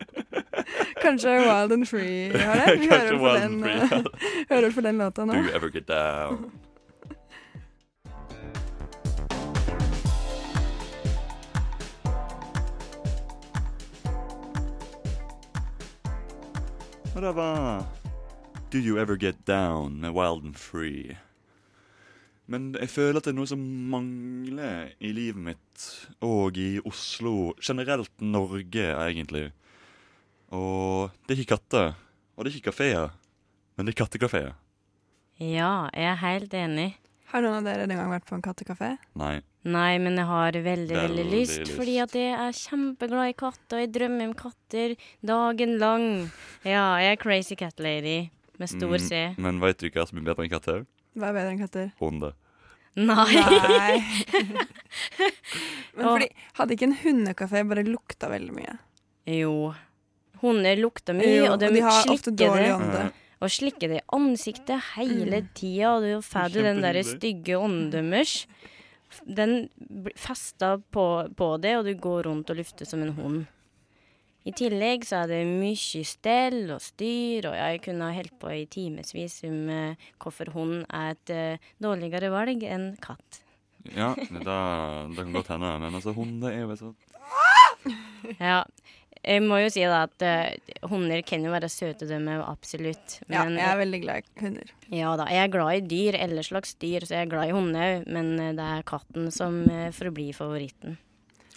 Kanskje 1.03 1.39
Wild 1.41 1.73
and 1.73 1.87
Free 1.89 2.29
har 2.37 2.61
det? 2.61 2.81
Vi 2.81 2.89
hører 2.91 3.17
på 3.17 3.25
Wild 3.25 3.41
den, 3.41 3.63
free, 3.63 3.73
eh, 3.73 3.89
Free. 3.89 4.03
hører 4.51 4.71
for 4.71 4.81
på 4.81 4.87
den 4.87 4.99
låta 4.99 5.25
nå. 5.25 5.33
Do 5.33 5.41
you 5.41 5.55
ever 5.55 5.71
get 5.73 5.87
down? 5.89 6.51
Var 17.15 17.85
Do 18.71 18.79
You 18.79 18.99
Ever 18.99 19.17
Get 19.17 19.45
Down 19.45 20.01
med 20.01 20.11
Wild 20.11 20.45
and 20.45 20.57
Free. 20.57 21.17
Men 22.51 22.73
jeg 22.75 22.91
føler 22.91 23.21
at 23.21 23.27
det 23.29 23.31
er 23.31 23.39
noe 23.39 23.47
som 23.47 23.61
mangler 23.93 24.89
i 24.99 25.13
livet 25.15 25.39
mitt, 25.53 25.85
og 26.27 26.57
i 26.59 26.81
Oslo. 26.89 27.53
Generelt 27.63 28.11
Norge, 28.27 28.89
egentlig. 28.91 29.45
Og 30.51 31.13
det 31.29 31.37
er 31.37 31.43
ikke 31.45 31.55
katter, 31.55 31.93
og 32.35 32.43
det 32.45 32.51
er 32.51 32.57
ikke 32.59 32.73
kafeer, 32.73 33.13
men 33.79 33.87
det 33.87 33.95
er 33.95 34.01
kattekafeer. 34.03 34.51
Ja, 35.41 35.87
jeg 35.95 36.09
er 36.11 36.19
helt 36.25 36.57
enig. 36.59 36.89
Har 37.31 37.45
noen 37.45 37.61
av 37.61 37.69
dere 37.69 37.87
den 37.87 38.01
gang 38.01 38.11
vært 38.11 38.27
på 38.27 38.35
en 38.35 38.43
kattekafé? 38.43 38.97
Nei. 39.15 39.37
Nei, 39.71 39.93
men 40.03 40.17
jeg 40.19 40.27
har 40.27 40.57
veldig, 40.57 40.65
veldig, 40.65 40.97
Veldig 40.99 41.25
lyst, 41.31 41.61
lyst. 41.63 41.73
fordi 41.79 41.95
at 42.03 42.15
jeg 42.19 42.33
er 42.35 42.57
kjempeglad 42.59 43.31
i 43.31 43.37
katter, 43.39 43.77
og 43.79 43.85
jeg 43.85 43.93
drømmer 43.95 44.27
om 44.33 44.35
katter 44.35 44.95
dagen 45.31 45.77
lang. 45.79 46.07
Ja, 46.67 46.97
jeg 46.99 47.15
er 47.15 47.21
crazy 47.23 47.55
cat 47.61 47.79
lady 47.79 48.31
med 48.59 48.69
stor 48.73 48.99
Mm, 48.99 49.39
Men 49.39 49.61
veit 49.63 49.79
du 49.79 49.87
hva 49.89 50.09
som 50.09 50.19
er 50.19 50.27
bedre 50.27 50.45
enn 50.45 50.51
katter? 50.51 50.83
Hva 51.15 51.31
er 51.31 51.37
bedre 51.39 51.53
enn 51.55 51.63
katter? 51.63 51.93
Hunder. 52.01 52.35
Nei. 52.97 53.35
Nei. 53.39 54.01
Men 55.97 56.07
fordi, 56.07 56.29
hadde 56.59 56.75
ikke 56.77 56.89
en 56.89 56.97
hundekafé 57.05 57.63
bare 57.69 57.85
lukta 57.87 58.31
veldig 58.33 58.55
mye? 58.57 58.75
Jo. 59.31 59.55
Hunder 60.43 60.77
lukter 60.81 61.15
mye, 61.17 61.31
Jo, 61.37 61.53
og 61.53 61.61
de, 61.61 61.69
og 61.71 61.77
de 61.77 61.83
har 61.85 62.11
ofte 62.15 62.33
dårlig 62.35 62.71
ånde. 62.75 63.05
Og 63.41 63.49
slikker 63.53 63.89
det 63.93 64.01
i 64.03 64.07
ansiktet 64.17 64.83
hele 64.97 65.41
Mm. 65.43 65.49
tida, 65.57 65.95
og 65.95 66.03
du 66.05 66.21
får 66.25 66.53
den 66.59 66.83
der 66.85 66.99
stygge 67.07 67.57
ånden 67.57 68.11
deres. 68.13 68.47
Den 69.27 69.69
fester 70.17 70.83
på, 70.93 71.07
på 71.37 71.49
det, 71.61 71.77
og 71.79 71.85
du 71.89 71.95
går 71.95 72.27
rundt 72.29 72.51
og 72.53 72.57
lufter 72.61 72.87
som 72.87 73.03
en 73.03 73.15
hund. 73.17 73.47
I 74.49 74.53
tillegg 74.57 75.05
så 75.05 75.23
er 75.23 75.33
det 75.35 75.41
mye 75.49 76.05
stell 76.09 76.71
og 76.73 76.81
styr, 76.81 77.51
og 77.51 77.57
jeg 77.59 77.83
kunne 77.85 78.09
ha 78.09 78.17
holdt 78.17 78.37
på 78.41 78.53
i 78.55 78.65
timevis 78.73 79.43
om 79.49 79.59
eh, 79.69 80.09
hvorfor 80.23 80.53
hund 80.55 80.87
er 80.89 81.13
et 81.13 81.33
eh, 81.35 81.73
dårligere 81.83 82.33
valg 82.33 82.65
enn 82.65 82.95
katt. 83.05 83.43
Ja, 83.93 84.15
det, 84.17 84.41
det 84.45 85.25
kan 85.25 85.37
godt 85.37 85.53
hende, 85.53 85.75
men 85.83 85.97
altså, 85.97 86.17
hund 86.17 86.45
er 86.49 86.57
jo 86.63 86.77
så 86.77 86.95
Ja, 88.39 88.65
Jeg 89.25 89.45
må 89.45 89.59
jo 89.61 89.69
si 89.73 89.85
da 89.85 90.03
at 90.07 90.25
uh, 90.25 90.89
hunder 90.89 91.21
kan 91.25 91.45
jo 91.45 91.53
være 91.53 91.69
søte, 91.73 92.09
de 92.09 92.17
òg, 92.17 92.41
absolutt. 92.45 93.19
absolutt. 93.21 93.33
Ja, 93.33 93.45
jeg 93.45 93.67
er 93.69 93.81
veldig 93.81 94.01
glad 94.05 94.25
i 94.25 94.45
hunder. 94.47 94.73
ja 94.89 95.13
da, 95.21 95.29
jeg 95.29 95.45
er 95.45 95.53
glad 95.53 95.77
i 95.77 95.87
dyr, 95.93 96.17
eller 96.17 96.47
slags 96.49 96.73
dyr, 96.81 97.05
så 97.05 97.19
jeg 97.19 97.29
er 97.29 97.33
glad 97.33 97.53
i 97.53 97.57
hunder 97.57 97.85
òg. 97.85 98.09
Men 98.09 98.33
det 98.57 98.65
er 98.65 98.89
katten 98.89 99.29
som 99.37 99.63
forblir 99.97 100.33
favoritten. 100.37 100.97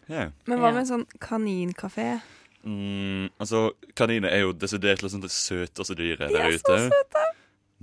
Yeah. 0.09 0.35
Men 0.51 0.59
hva 0.59 0.73
med 0.73 0.83
en 0.83 0.89
sånn 0.89 1.05
kaninkafé? 1.23 2.17
Mm, 2.63 3.27
altså, 3.43 3.73
kaniner 3.99 4.31
er 4.31 4.45
jo 4.45 4.53
desidert 4.55 5.03
liksom 5.03 5.23
det 5.23 5.33
søteste 5.35 5.97
dyret 5.99 6.29
De 6.29 6.37
der 6.37 6.45
er 6.47 6.53
ute. 6.55 6.63
så 6.63 6.93
søte! 6.93 7.23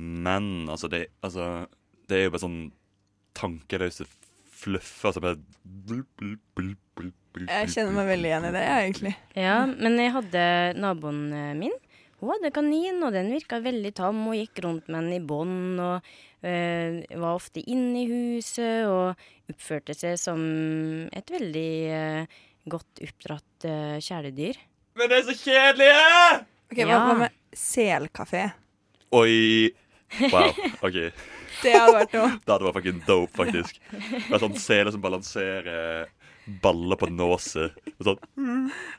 Men 0.00 0.70
altså 0.72 0.88
det, 0.88 1.06
altså, 1.22 1.66
det 2.08 2.16
er 2.16 2.24
jo 2.24 2.32
bare 2.32 2.44
sånn 2.46 2.60
tankeløse 3.36 4.06
fluffer 4.60 5.10
Altså 5.10 5.22
bare 5.24 5.36
blup, 5.64 6.08
blup, 6.16 6.40
blup, 6.56 6.80
blup, 6.96 7.20
blup, 7.34 7.52
Jeg 7.52 7.70
kjenner 7.74 7.96
meg 7.98 8.08
veldig 8.14 8.30
igjen 8.30 8.48
i 8.48 8.54
det, 8.56 8.64
jeg, 8.64 8.88
egentlig. 8.88 9.14
Ja, 9.36 9.58
men 9.68 10.00
jeg 10.00 10.14
hadde 10.16 10.44
naboen 10.80 11.22
eh, 11.36 11.52
min. 11.60 11.76
Hun 12.20 12.34
hadde 12.34 12.52
kanin, 12.52 13.00
og 13.06 13.14
den 13.16 13.30
virka 13.32 13.60
veldig 13.64 13.92
tam 13.96 14.18
og 14.28 14.36
gikk 14.36 14.60
rundt 14.66 14.88
med 14.92 15.06
den 15.06 15.16
i 15.16 15.22
bånd. 15.24 15.80
Og 15.80 16.10
øh, 16.44 16.98
var 17.22 17.36
ofte 17.36 17.62
inne 17.64 18.02
i 18.02 18.08
huset 18.10 18.88
og 18.88 19.52
oppførte 19.52 19.96
seg 19.96 20.18
som 20.20 20.42
et 21.16 21.32
veldig 21.32 21.70
øh, 22.00 22.40
godt 22.76 23.04
oppdratt 23.06 23.68
øh, 23.68 23.96
kjæledyr. 24.04 24.60
Men 24.98 25.08
det 25.10 25.18
er 25.20 25.26
så 25.30 25.36
kjedelige! 25.38 26.40
Ok, 26.70 26.78
Hva, 26.78 26.86
Ja. 26.88 27.14
med 27.18 27.30
selkafé? 27.56 28.44
Oi. 29.12 29.70
Wow. 30.32 30.50
OK. 30.86 30.98
Det 31.62 31.72
hadde 31.76 31.92
vært 31.98 32.12
noe. 32.16 32.28
Det 32.46 32.52
hadde 32.54 32.64
vært 32.68 32.76
fucking 32.78 33.00
dope, 33.06 33.32
faktisk. 33.36 33.80
Det 33.92 34.32
er 34.32 34.42
sånn 34.42 34.54
sele 34.58 34.92
som 34.94 35.02
balanserer 35.02 36.06
baller 36.64 36.96
på 36.98 37.06
nåset. 37.12 37.74
Og 37.98 38.06
sånn 38.06 38.20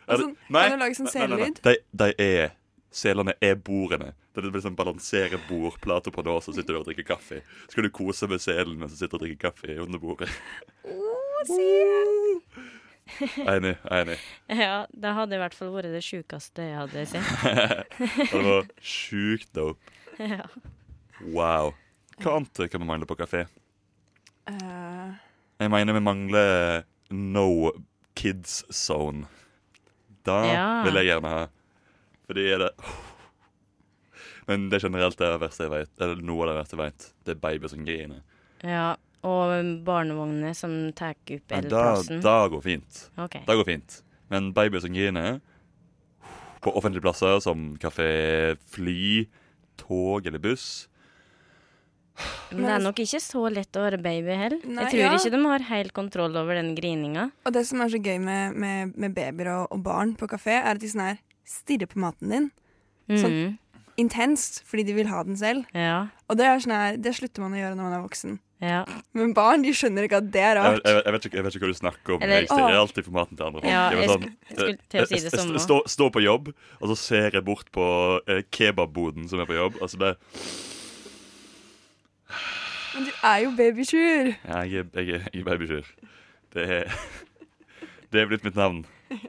Er 0.07 0.17
sånn- 0.21 0.35
Nei, 0.49 0.65
kan 0.69 0.77
du 0.79 0.83
lage 0.85 0.97
sånn 0.99 1.07
nei, 1.09 1.13
nei, 1.15 1.27
nei. 1.27 1.37
selelyd? 1.37 1.61
De, 1.65 1.77
de 2.03 2.09
er 2.27 2.51
Selene 2.91 3.33
er 3.39 3.55
bordene. 3.55 4.09
Det 4.35 4.41
er 4.43 4.49
liksom 4.51 4.75
balansere 4.75 5.37
bordplater 5.47 6.11
på 6.11 6.23
nåset 6.27 6.49
og 6.51 6.55
sitter 6.57 6.75
du 6.75 6.79
og 6.81 6.87
drikker 6.89 7.05
kaffe. 7.07 7.37
Så 7.65 7.71
skal 7.77 7.85
du 7.87 7.89
kose 7.95 8.27
med 8.27 8.43
selen 8.43 8.75
mens 8.79 8.91
du 8.91 8.97
sitter 8.99 9.15
og 9.15 9.23
drikker 9.23 9.45
kaffe 9.47 9.77
under 9.79 9.99
bordet. 10.03 10.27
Enig. 13.47 13.75
Enig. 13.91 14.17
Ja, 14.63 14.85
det 14.91 15.13
hadde 15.17 15.35
i 15.37 15.41
hvert 15.41 15.55
fall 15.57 15.71
vært 15.75 15.91
det 15.93 16.03
sjukeste 16.05 16.65
jeg 16.67 16.77
hadde 16.79 17.05
sett. 17.09 17.31
Det 18.31 18.41
var 18.45 18.67
sjukt 18.93 19.51
dope. 19.57 19.93
ja. 20.19 20.45
Wow. 21.21 21.73
Hva 22.21 22.35
annet 22.39 22.63
kan 22.71 22.81
vi 22.81 22.87
mangle 22.89 23.05
på 23.09 23.17
kafé? 23.19 23.43
Uh... 24.49 25.13
Jeg 25.61 25.69
mener 25.69 25.93
vi 25.93 26.01
mangler 26.01 26.83
no 27.13 27.71
kids 28.17 28.61
zone. 28.73 29.27
Da 30.25 30.39
Ja. 30.49 30.65
vil 30.85 30.97
jeg 30.99 31.11
gjerne 31.11 31.29
ha. 31.33 31.43
Fordi 32.29 32.43
er 32.53 32.57
det 32.65 32.71
Men 34.47 34.69
det 34.69 34.79
er 34.79 34.87
generelt 34.89 35.17
det 35.21 35.29
verste 35.41 35.65
jeg 35.67 35.73
vet. 35.73 35.91
Eller 36.01 36.21
noe 36.25 36.43
av 36.45 36.51
det 36.51 36.57
verste 36.59 36.77
jeg 36.77 36.83
vet. 36.85 37.07
Det 37.25 37.35
er 37.35 37.41
babyer 37.45 37.71
som 37.71 37.85
griner. 37.85 38.21
ja. 38.65 38.95
Og 39.23 39.83
barnevognene 39.85 40.53
som 40.57 40.71
tar 40.97 41.13
opp 41.13 41.51
hele 41.53 41.69
plassen? 41.69 42.21
Det 42.23 42.37
går 42.55 42.61
fint. 42.65 43.01
Okay. 43.21 43.43
Det 43.45 43.57
går 43.59 43.67
fint. 43.67 43.99
Men 44.33 44.51
babyer 44.55 44.81
som 44.81 44.93
griner 44.95 45.41
på 46.61 46.73
offentlige 46.77 47.01
plasser 47.05 47.39
som 47.41 47.75
kafé, 47.81 48.55
fly, 48.69 49.27
tog 49.81 50.25
eller 50.29 50.39
buss 50.41 50.87
Men 52.51 52.65
det 52.67 52.73
er 52.75 52.83
nok 52.83 52.99
ikke 53.01 53.19
så 53.23 53.41
lett 53.49 53.77
å 53.79 53.85
være 53.85 53.97
baby 54.03 54.35
heller. 54.37 54.59
Nei, 54.67 54.83
Jeg 54.83 54.91
tror 54.91 55.01
ja. 55.01 55.13
ikke 55.17 55.31
de 55.33 55.39
har 55.47 55.63
helt 55.71 55.93
kontroll 55.95 56.35
over 56.37 56.57
den 56.59 56.73
grininga. 56.77 57.29
og 57.45 57.53
det 57.55 57.63
som 57.65 57.81
er 57.81 57.89
så 57.89 57.97
gøy 58.03 58.19
med, 58.21 58.53
med, 58.61 58.91
med 58.99 59.15
babyer 59.15 59.49
og, 59.55 59.67
og 59.71 59.81
barn 59.83 60.13
på 60.19 60.27
kafé, 60.29 60.59
er 60.59 60.75
at 60.75 60.81
de 60.83 60.89
sånn 60.91 61.05
her 61.07 61.21
stirrer 61.47 61.89
på 61.89 61.99
maten 62.03 62.29
din. 62.29 62.51
Sånn- 63.09 63.31
Mhm. 63.31 63.57
Intenst, 63.97 64.61
fordi 64.65 64.85
de 64.87 64.93
vil 64.95 65.07
ha 65.11 65.21
den 65.23 65.35
selv. 65.35 65.65
Ja. 65.75 66.07
Og 66.29 66.37
det 66.37 66.45
er 66.47 66.57
sånn 66.63 66.71
her, 66.73 66.95
det 66.97 67.11
slutter 67.13 67.41
man 67.43 67.51
å 67.53 67.59
gjøre 67.59 67.75
når 67.75 67.83
man 67.89 67.93
er 67.99 68.05
voksen. 68.07 68.37
Ja. 68.61 68.83
Men 69.17 69.31
barn 69.33 69.63
de 69.65 69.71
skjønner 69.73 70.05
ikke 70.05 70.19
at 70.21 70.27
det 70.31 70.41
er 70.41 70.53
jeg, 70.53 70.57
rart. 70.61 70.81
jeg, 70.85 70.97
jeg, 71.05 71.13
vet 71.15 71.25
ikke, 71.25 71.35
jeg 71.39 71.43
vet 71.47 71.55
ikke 71.57 71.65
hva 71.65 71.71
du 71.73 71.79
snakker 71.79 72.13
om. 72.15 72.21
Eller- 72.21 72.35
jeg 72.43 72.49
stirrer 72.51 72.77
alltid 72.81 73.03
på 73.07 73.13
maten 73.15 73.37
til 73.39 73.45
andre. 73.47 73.61
Ja, 73.65 73.89
Jeg 73.89 74.09
sånn, 74.09 74.27
jeg- 74.49 74.77
jeg- 74.93 75.07
jeg 75.09 75.59
Står 75.65 75.87
står 75.89 76.09
på 76.13 76.21
jobb, 76.21 76.51
og 76.81 76.89
så 76.89 76.95
ser 76.97 77.29
jeg 77.33 77.43
bort 77.45 77.71
på 77.71 78.19
eh, 78.27 78.43
kebabboden 78.51 79.27
som 79.29 79.39
er 79.41 79.45
på 79.49 79.57
jobb. 79.57 79.81
Altså 79.81 79.97
det, 79.97 80.15
Men 82.93 83.05
du 83.05 83.11
er 83.23 83.37
jo 83.39 83.51
babysjur. 83.57 84.35
ja, 84.47 84.61
jeg, 84.61 84.85
jeg, 84.93 85.07
jeg 85.07 85.41
er 85.41 85.43
babysjur. 85.43 85.85
Det 86.53 86.69
er 86.69 86.83
Det 88.11 88.21
er 88.21 88.25
blitt 88.27 88.43
mitt 88.43 88.55
navn. 88.55 88.85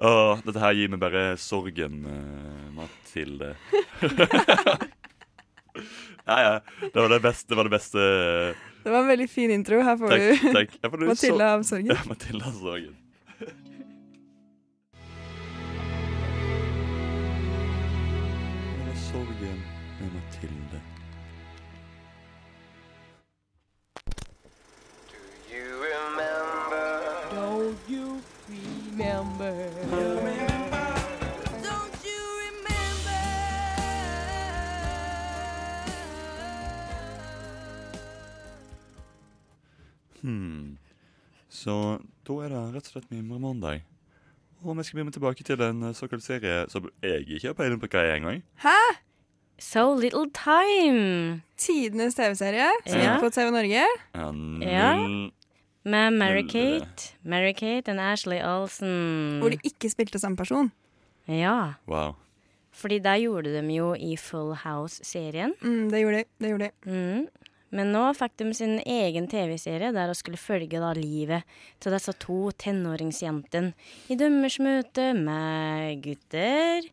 Åh, 0.00 0.40
dette 0.44 0.58
her 0.60 0.72
gir 0.76 0.88
meg 0.92 1.00
bare 1.00 1.36
sorgen, 1.40 2.00
uh, 2.04 2.70
Mathilde. 2.74 3.54
ja, 6.28 6.38
ja. 6.44 6.88
Det 6.92 7.00
var 7.00 7.08
det 7.14 7.20
beste. 7.24 7.48
Det 7.50 7.56
var 7.58 7.68
det 7.68 7.74
beste 7.74 7.98
Det 8.84 8.92
var 8.92 9.00
en 9.02 9.10
veldig 9.10 9.28
fin 9.32 9.50
intro. 9.50 9.80
Her 9.82 9.96
får 10.00 10.14
Takk. 10.14 10.42
du 10.42 10.52
takk. 10.60 10.78
Får 10.90 11.02
du 11.02 11.06
Mathilde 11.10 11.50
av 11.56 11.62
sorgen. 11.66 11.92
Ja, 11.94 12.00
Mathilde 12.08 12.44
av 12.52 12.58
sorgen. 12.62 12.96
Sorgen 19.10 19.62
med 20.00 20.12
Mathilde. 20.14 20.80
Så 41.58 41.74
da 42.28 42.36
er 42.44 42.52
det 42.52 42.62
rett 42.76 42.88
og 42.90 42.92
slett 42.94 43.10
mimremandag. 43.10 43.80
Og 44.64 44.76
vi 44.78 44.84
skal 44.86 44.98
begynne 44.98 45.14
tilbake 45.14 45.44
til 45.46 45.60
en 45.62 45.82
eh, 45.88 45.94
såkalt 45.96 46.22
serie 46.24 46.64
som 46.70 46.86
jeg 47.02 47.26
ikke 47.26 47.50
har 47.52 47.58
peiling 47.58 47.80
på 47.82 47.90
hva 47.92 48.04
er 48.06 48.16
engang. 48.18 48.40
Hæ? 48.62 48.76
So 49.58 49.88
little 49.98 50.26
time. 50.34 51.40
Tidenes 51.58 52.14
TV-serie 52.14 52.68
som 52.86 53.00
Ja. 53.00 53.16
gikk 53.16 53.24
på 53.26 53.30
TV 53.34 53.50
Norge. 53.54 53.84
Ja, 54.14 54.30
Ja. 54.62 54.92
Med 55.88 56.12
Mary-Kate 56.12 57.12
Mary 57.24 57.52
Kate 57.56 57.88
og 57.94 57.98
Ashley 58.12 58.42
Olsen. 58.44 59.38
Hvor 59.40 59.48
de 59.50 59.58
ikke 59.64 59.90
spilte 59.90 60.18
samme 60.18 60.36
person. 60.36 60.70
Ja. 61.28 61.72
Wow. 61.86 62.14
Fordi 62.72 62.98
der 62.98 63.16
gjorde 63.18 63.54
de 63.62 63.74
jo 63.74 63.94
i 63.94 64.16
Full 64.16 64.54
House-serien. 64.54 65.54
Mm, 65.62 65.90
det 65.90 66.00
gjorde 66.02 66.16
de. 66.18 66.24
Det 66.40 66.48
gjorde 66.50 66.64
de. 66.64 66.70
Mm. 66.90 67.26
Men 67.74 67.92
nå 67.92 68.04
fikk 68.16 68.38
de 68.40 68.48
sin 68.56 68.78
egen 68.80 69.28
TV-serie 69.28 69.92
der 69.92 70.08
de 70.08 70.16
skulle 70.16 70.40
følge 70.40 70.80
da 70.80 70.94
livet 70.96 71.58
til 71.82 71.92
disse 71.92 72.14
to 72.22 72.48
tenåringsjentene 72.56 73.74
i 74.08 74.16
deres 74.18 74.58
møte 74.64 75.10
med 75.18 76.00
gutter, 76.04 76.88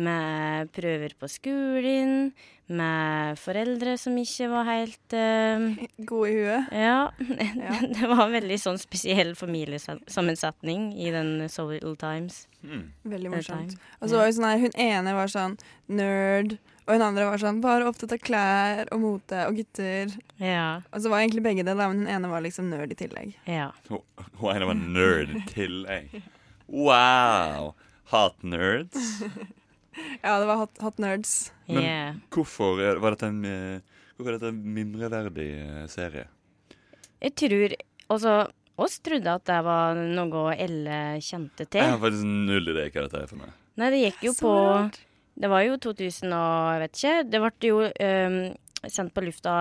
med 0.00 0.70
prøver 0.76 1.16
på 1.18 1.28
skolen, 1.28 2.30
med 2.70 3.38
foreldre 3.42 3.96
som 3.98 4.14
ikke 4.20 4.46
var 4.52 4.68
helt 4.68 5.14
uh, 5.16 5.64
Gode 6.06 6.30
i 6.30 6.36
huet. 6.38 6.68
Ja. 6.70 7.10
Ja. 7.58 7.78
det 7.96 8.06
var 8.06 8.28
en 8.28 8.36
veldig 8.36 8.58
sånn 8.62 8.78
spesiell 8.78 9.34
familiesammensetning 9.38 10.92
i 10.94 11.10
den 11.14 11.48
Soul 11.50 11.96
Times. 11.98 12.44
Mm. 12.62 12.84
Veldig 13.10 13.32
morsomt. 13.34 13.74
time. 13.74 13.94
Og 13.98 14.12
så 14.12 14.20
var 14.20 14.30
jo 14.30 14.36
sånn 14.38 14.50
her, 14.52 14.62
Hun 14.62 14.78
ene 14.86 15.16
var 15.18 15.32
sånn 15.32 15.58
nerd, 15.90 16.60
og 16.90 16.96
hun 16.96 17.04
andre 17.06 17.28
var 17.30 17.38
sånn 17.38 17.60
bare 17.62 17.86
opptatt 17.86 18.12
av 18.16 18.20
klær 18.26 18.88
og 18.90 18.98
mote 19.04 19.44
og 19.46 19.54
gutter. 19.60 20.10
Ja. 20.42 20.80
Og 20.90 21.04
så 21.04 21.12
var 21.12 21.22
egentlig 21.22 21.44
begge 21.46 21.62
det, 21.62 21.76
da, 21.78 21.86
men 21.92 22.02
hun 22.02 22.10
ene 22.10 22.30
var 22.32 22.42
liksom 22.42 22.66
nerd 22.72 22.90
i 22.90 22.98
tillegg. 22.98 23.36
Ja. 23.46 23.68
Hun 23.88 24.02
hun 24.40 24.50
ene 24.56 24.66
var 24.72 24.78
nerd 24.80 25.30
i 25.38 25.44
tillegg. 25.52 26.18
Wow! 26.66 27.72
Hot 28.10 28.42
nerds. 28.42 29.22
Ja, 30.22 30.36
det 30.38 30.46
var 30.46 30.56
hot, 30.56 30.78
hot 30.80 30.98
nerds. 31.02 31.50
Men- 31.66 31.82
Yeah. 31.82 32.14
Hvorfor 32.30 32.78
var 33.02 33.10
dette 33.16 33.26
en, 33.26 33.44
eh, 33.44 33.80
hvorfor 34.16 34.36
dette 34.36 34.48
en 34.48 34.60
mimreverdig 34.74 35.48
eh, 35.60 35.86
serie? 35.90 36.26
Jeg 37.20 37.34
tror 37.36 37.74
Altså, 38.10 38.34
oss 38.80 38.98
trodde 39.04 39.26
at 39.34 39.44
det 39.50 39.58
var 39.66 39.94
noe 39.98 40.54
Elle 40.56 41.18
kjente 41.20 41.66
til. 41.66 41.82
Jeg 41.82 41.90
har 41.90 41.98
faktisk 42.02 42.24
null 42.24 42.70
idé 42.72 42.86
hva 42.90 43.04
dette 43.04 43.20
er 43.22 43.26
for 43.30 43.42
meg. 43.42 43.52
Nei, 43.76 43.90
det 43.92 44.00
gikk 44.06 44.24
jo 44.30 44.32
på 44.38 44.54
rart. 44.54 44.98
Det 45.40 45.48
var 45.48 45.62
jo 45.64 45.76
2000 45.80 46.34
og 46.36 46.72
jeg 46.74 46.80
vet 46.82 46.98
ikke. 46.98 47.14
Det 47.32 47.40
ble 47.40 47.70
jo 47.70 47.78
um, 47.88 48.40
sendt 48.88 49.14
på 49.16 49.24
lufta 49.24 49.54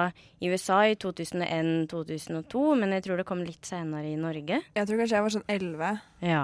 i 0.43 0.49
USA 0.51 0.81
i 0.91 0.97
2001-2002, 0.99 2.63
men 2.79 2.95
jeg 2.97 3.05
tror 3.05 3.21
det 3.21 3.27
kom 3.29 3.43
litt 3.45 3.67
senere 3.67 4.11
i 4.11 4.17
Norge. 4.19 4.61
Jeg 4.75 4.89
tror 4.89 4.99
kanskje 5.01 5.17
jeg 5.17 5.25
var 5.27 5.35
sånn 5.37 5.49
elleve. 5.55 5.91
Ja. 6.25 6.43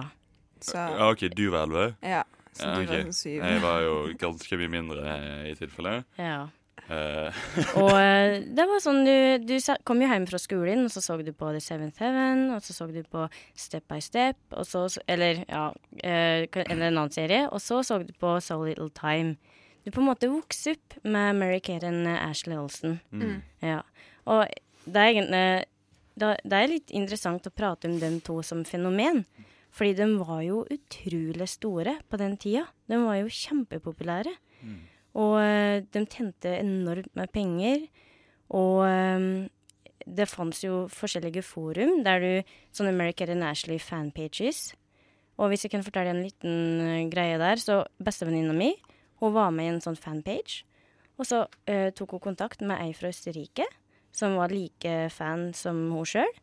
Så 0.64 0.80
Ja, 0.80 1.10
OK, 1.12 1.28
du 1.36 1.50
var 1.52 1.68
elleve. 1.68 1.96
ja. 2.04 2.24
Så 2.56 2.70
Ja, 2.70 2.76
du 2.80 2.86
var 2.88 3.02
sånn 3.04 3.18
7. 3.20 3.30
Jeg 3.36 3.62
var 3.66 3.82
jo 3.84 3.96
ganske 4.16 4.58
mye 4.62 4.72
mindre 4.72 5.02
eh, 5.12 5.50
i 5.52 5.56
tilfelle. 5.60 5.98
Ja. 6.16 6.46
Eh, 6.90 7.38
Og 7.82 7.92
eh, 8.06 8.40
det 8.46 8.66
var 8.70 8.82
sånn 8.84 9.02
du, 9.08 9.16
du 9.42 9.56
kom 9.88 10.02
jo 10.04 10.10
hjem 10.12 10.28
fra 10.30 10.40
skolen, 10.42 10.86
og 10.86 10.94
så 10.94 11.02
så 11.02 11.18
du 11.24 11.32
på 11.34 11.50
The 11.56 11.62
Seventh 11.64 12.02
Heaven, 12.04 12.48
og 12.54 12.62
så 12.66 12.76
så 12.78 12.88
du 12.92 13.02
på 13.10 13.26
Step 13.58 13.88
by 13.90 14.00
Step, 14.04 14.38
og 14.54 14.68
så, 14.70 14.86
eller 15.10 15.44
ja, 15.48 15.68
eh, 16.04 16.46
eller 16.46 16.90
en 16.92 16.92
annen 16.92 17.14
serie, 17.14 17.48
og 17.50 17.62
så 17.64 17.82
så 17.86 18.00
du 18.04 18.14
på 18.22 18.36
So 18.42 18.62
Little 18.64 18.92
Time. 18.94 19.36
Du 19.86 19.92
på 19.94 20.02
en 20.02 20.10
måte 20.10 20.30
vokste 20.32 20.74
opp 20.76 20.96
med 21.06 21.36
Mary 21.38 21.60
Kate 21.62 21.90
og 21.90 22.08
Ashley 22.18 22.58
Olsen. 22.58 23.00
mm. 23.12 23.42
Ja. 23.62 23.82
Og 24.26 24.46
det 24.86 25.02
er 25.02 25.12
egentlig 25.12 25.66
Det 26.18 26.54
er 26.58 26.72
litt 26.72 26.92
interessant 26.96 27.46
å 27.46 27.52
prate 27.52 27.90
om 27.90 28.00
dem 28.00 28.22
to 28.22 28.42
som 28.42 28.64
fenomen. 28.66 29.26
Fordi 29.76 29.94
de 29.98 30.06
var 30.18 30.42
jo 30.46 30.62
utrolig 30.72 31.48
store 31.52 31.98
på 32.10 32.18
den 32.18 32.38
tida. 32.38 32.64
De 32.88 32.96
var 32.96 33.18
jo 33.20 33.28
kjempepopulære. 33.28 34.32
Og 35.16 35.38
eh, 35.40 35.84
de 35.96 36.04
tjente 36.12 36.52
enormt 36.60 37.12
med 37.16 37.32
penger. 37.32 37.86
Og 38.56 38.84
eh, 38.88 39.28
det 40.06 40.28
fantes 40.30 40.64
jo 40.66 40.86
forskjellige 40.92 41.46
forum 41.46 42.04
der 42.06 42.22
du 42.22 42.32
Sånne 42.76 42.92
American 42.94 43.32
and 43.38 43.48
Ashley 43.48 43.80
fanpages. 43.80 44.74
Og 45.40 45.52
hvis 45.52 45.66
jeg 45.66 45.74
kan 45.74 45.84
fortelle 45.84 46.14
en 46.14 46.24
liten 46.24 46.82
eh, 46.84 47.08
greie 47.12 47.40
der, 47.42 47.60
så 47.60 47.84
bestevenninna 48.04 48.56
mi 48.56 48.74
hun 49.24 49.32
var 49.32 49.54
med 49.56 49.70
i 49.70 49.72
en 49.72 49.84
sånn 49.84 49.96
fanpage. 49.96 50.66
Og 51.16 51.24
så 51.24 51.46
uh, 51.48 51.90
tok 51.96 52.18
hun 52.18 52.22
kontakt 52.26 52.60
med 52.60 52.82
ei 52.84 52.90
fra 52.92 53.08
Østerrike 53.08 53.64
som 54.12 54.34
var 54.36 54.52
like 54.52 55.06
fan 55.16 55.54
som 55.56 55.78
hun 55.96 56.04
sjøl. 56.04 56.34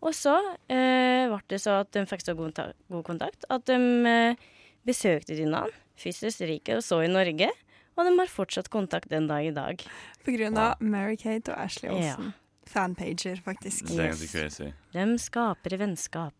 Og 0.00 0.14
så 0.16 0.32
ble 0.70 1.38
det 1.52 1.58
så 1.60 1.82
at 1.82 1.90
de 1.92 2.06
fikk 2.08 2.24
så 2.24 2.32
god, 2.38 2.56
god 2.88 3.04
kontakt 3.04 3.44
at 3.52 3.66
de 3.68 3.76
uh, 3.76 4.48
besøkte 4.88 5.36
hverandre. 5.36 5.68
Først 6.00 6.24
Østerrike 6.30 6.78
og 6.78 6.84
så 6.86 7.02
i 7.04 7.12
Norge. 7.12 7.50
Og 7.98 8.06
de 8.06 8.12
har 8.20 8.30
fortsatt 8.30 8.68
kontakt 8.70 9.08
den 9.10 9.26
dag 9.26 9.44
i 9.48 9.50
dag. 9.54 9.82
På 10.24 10.30
grunn 10.36 10.56
av 10.62 10.78
Mary-Kate 10.80 11.50
og 11.50 11.58
Ashley 11.64 11.90
Ja. 11.90 12.14
Olsen. 12.14 12.34
Fanpager, 12.68 13.40
faktisk. 13.42 13.86
Det 13.88 13.98
er 13.98 14.08
Yes. 14.10 14.20
ganske 14.20 14.28
crazy. 14.38 14.72
De 14.92 15.18
skaper 15.18 15.78
vennskap. 15.78 16.34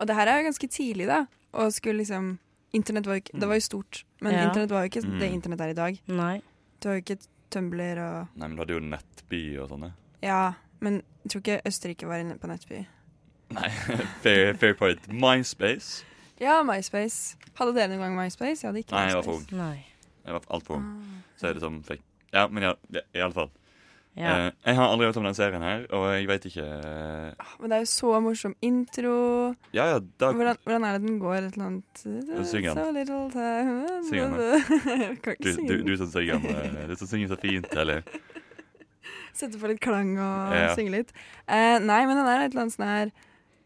Og 0.00 0.06
det 0.06 0.14
her 0.16 0.26
er 0.28 0.42
jo 0.42 0.48
ganske 0.50 0.68
tidlig, 0.68 1.06
da. 1.06 1.26
Og 1.54 1.72
skulle 1.72 1.98
liksom 2.04 2.38
Internett 2.74 3.06
var 3.06 3.14
jo 3.14 3.20
ikke 3.22 3.40
Det 3.40 3.48
var 3.48 3.54
jo 3.56 3.60
stort, 3.60 4.04
men 4.20 4.32
Ja. 4.34 4.44
internett 4.50 4.68
var 4.70 4.82
jo 4.84 4.88
ikke 4.90 5.04
Mm. 5.08 5.18
det 5.20 5.32
internett 5.32 5.60
er 5.60 5.68
i 5.70 5.72
dag. 5.72 6.00
Nei. 6.06 6.42
Du 6.80 6.88
har 6.88 6.96
jo 6.96 7.02
ikke 7.02 7.18
Tumblr 7.50 7.96
og 7.98 8.28
Nei, 8.36 8.46
men 8.48 8.56
du 8.56 8.60
hadde 8.62 8.74
jo 8.74 8.80
Nettby 8.80 9.56
og 9.58 9.70
sånne. 9.70 9.92
Ja, 10.22 10.52
men 10.80 11.02
jeg 11.24 11.30
tror 11.32 11.40
ikke 11.40 11.62
Østerrike 11.64 12.06
var 12.06 12.18
inne 12.20 12.38
på 12.38 12.46
Nettby. 12.46 12.86
Nei, 13.50 13.68
fair, 14.22 14.52
fair 14.54 14.74
point. 14.74 15.00
MySpace. 15.08 16.04
Ja, 16.38 16.62
MySpace. 16.62 17.36
Hadde 17.54 17.72
dere 17.74 17.88
noen 17.88 18.00
gang 18.00 18.16
MySpace? 18.16 18.62
Jeg 18.62 18.68
hadde 18.68 18.84
ikke 18.84 18.92
Nei, 18.92 19.06
jeg 19.06 19.14
var 19.14 19.22
MySpace. 19.24 19.52
Nei. 19.56 19.84
Jeg 20.28 20.36
var 20.36 20.44
altfor 20.52 20.76
ung. 20.78 20.84
Ah. 20.84 21.22
Så 21.40 21.48
er 21.48 21.56
det 21.56 21.62
som 21.64 21.80
fikk 21.86 22.04
Ja, 22.34 22.44
men 22.52 22.62
ja, 22.68 22.74
ja, 22.92 23.00
i 23.16 23.22
alle 23.24 23.32
fall. 23.36 23.48
Ja. 24.18 24.32
Eh, 24.34 24.52
jeg 24.66 24.74
har 24.74 24.88
aldri 24.90 25.06
hørt 25.06 25.16
om 25.20 25.26
den 25.28 25.36
serien 25.38 25.62
her, 25.62 25.84
og 25.94 26.04
jeg 26.10 26.26
vet 26.26 26.46
ikke 26.50 26.64
eh, 26.66 27.50
Men 27.60 27.70
det 27.70 27.76
er 27.76 27.84
jo 27.84 27.90
så 27.92 28.08
morsom 28.24 28.54
intro. 28.66 29.12
Ja, 29.76 29.84
ja, 29.92 30.00
da 30.18 30.32
Hvordan, 30.34 30.58
hvordan 30.64 30.86
er 30.88 30.96
det 30.98 31.04
den 31.06 31.20
går? 31.22 31.36
Et 31.38 31.54
eller 31.54 31.66
annet 31.68 32.02
Syng 32.02 32.66
den. 32.66 32.80
Syng 34.08 34.34
den, 34.34 35.36
du, 35.38 35.50
du, 35.68 35.82
du 35.86 35.94
som 36.00 36.10
synger 36.10 36.42
den. 36.42 36.80
Du 36.90 36.96
som 36.98 37.06
synger 37.12 37.30
så 37.32 37.38
fint, 37.40 37.70
eller 37.78 38.02
Sette 39.38 39.58
på 39.60 39.70
litt 39.70 39.80
klang 39.84 40.16
og 40.18 40.54
Ja. 40.56 40.74
synge 40.74 40.90
litt. 40.96 41.12
Eh, 41.46 41.78
nei, 41.78 42.00
men 42.08 42.16
den 42.18 42.26
er 42.26 42.42
et 42.42 42.50
eller 42.52 42.64
annet 42.66 42.74
sånn 42.74 42.88
her 42.90 43.12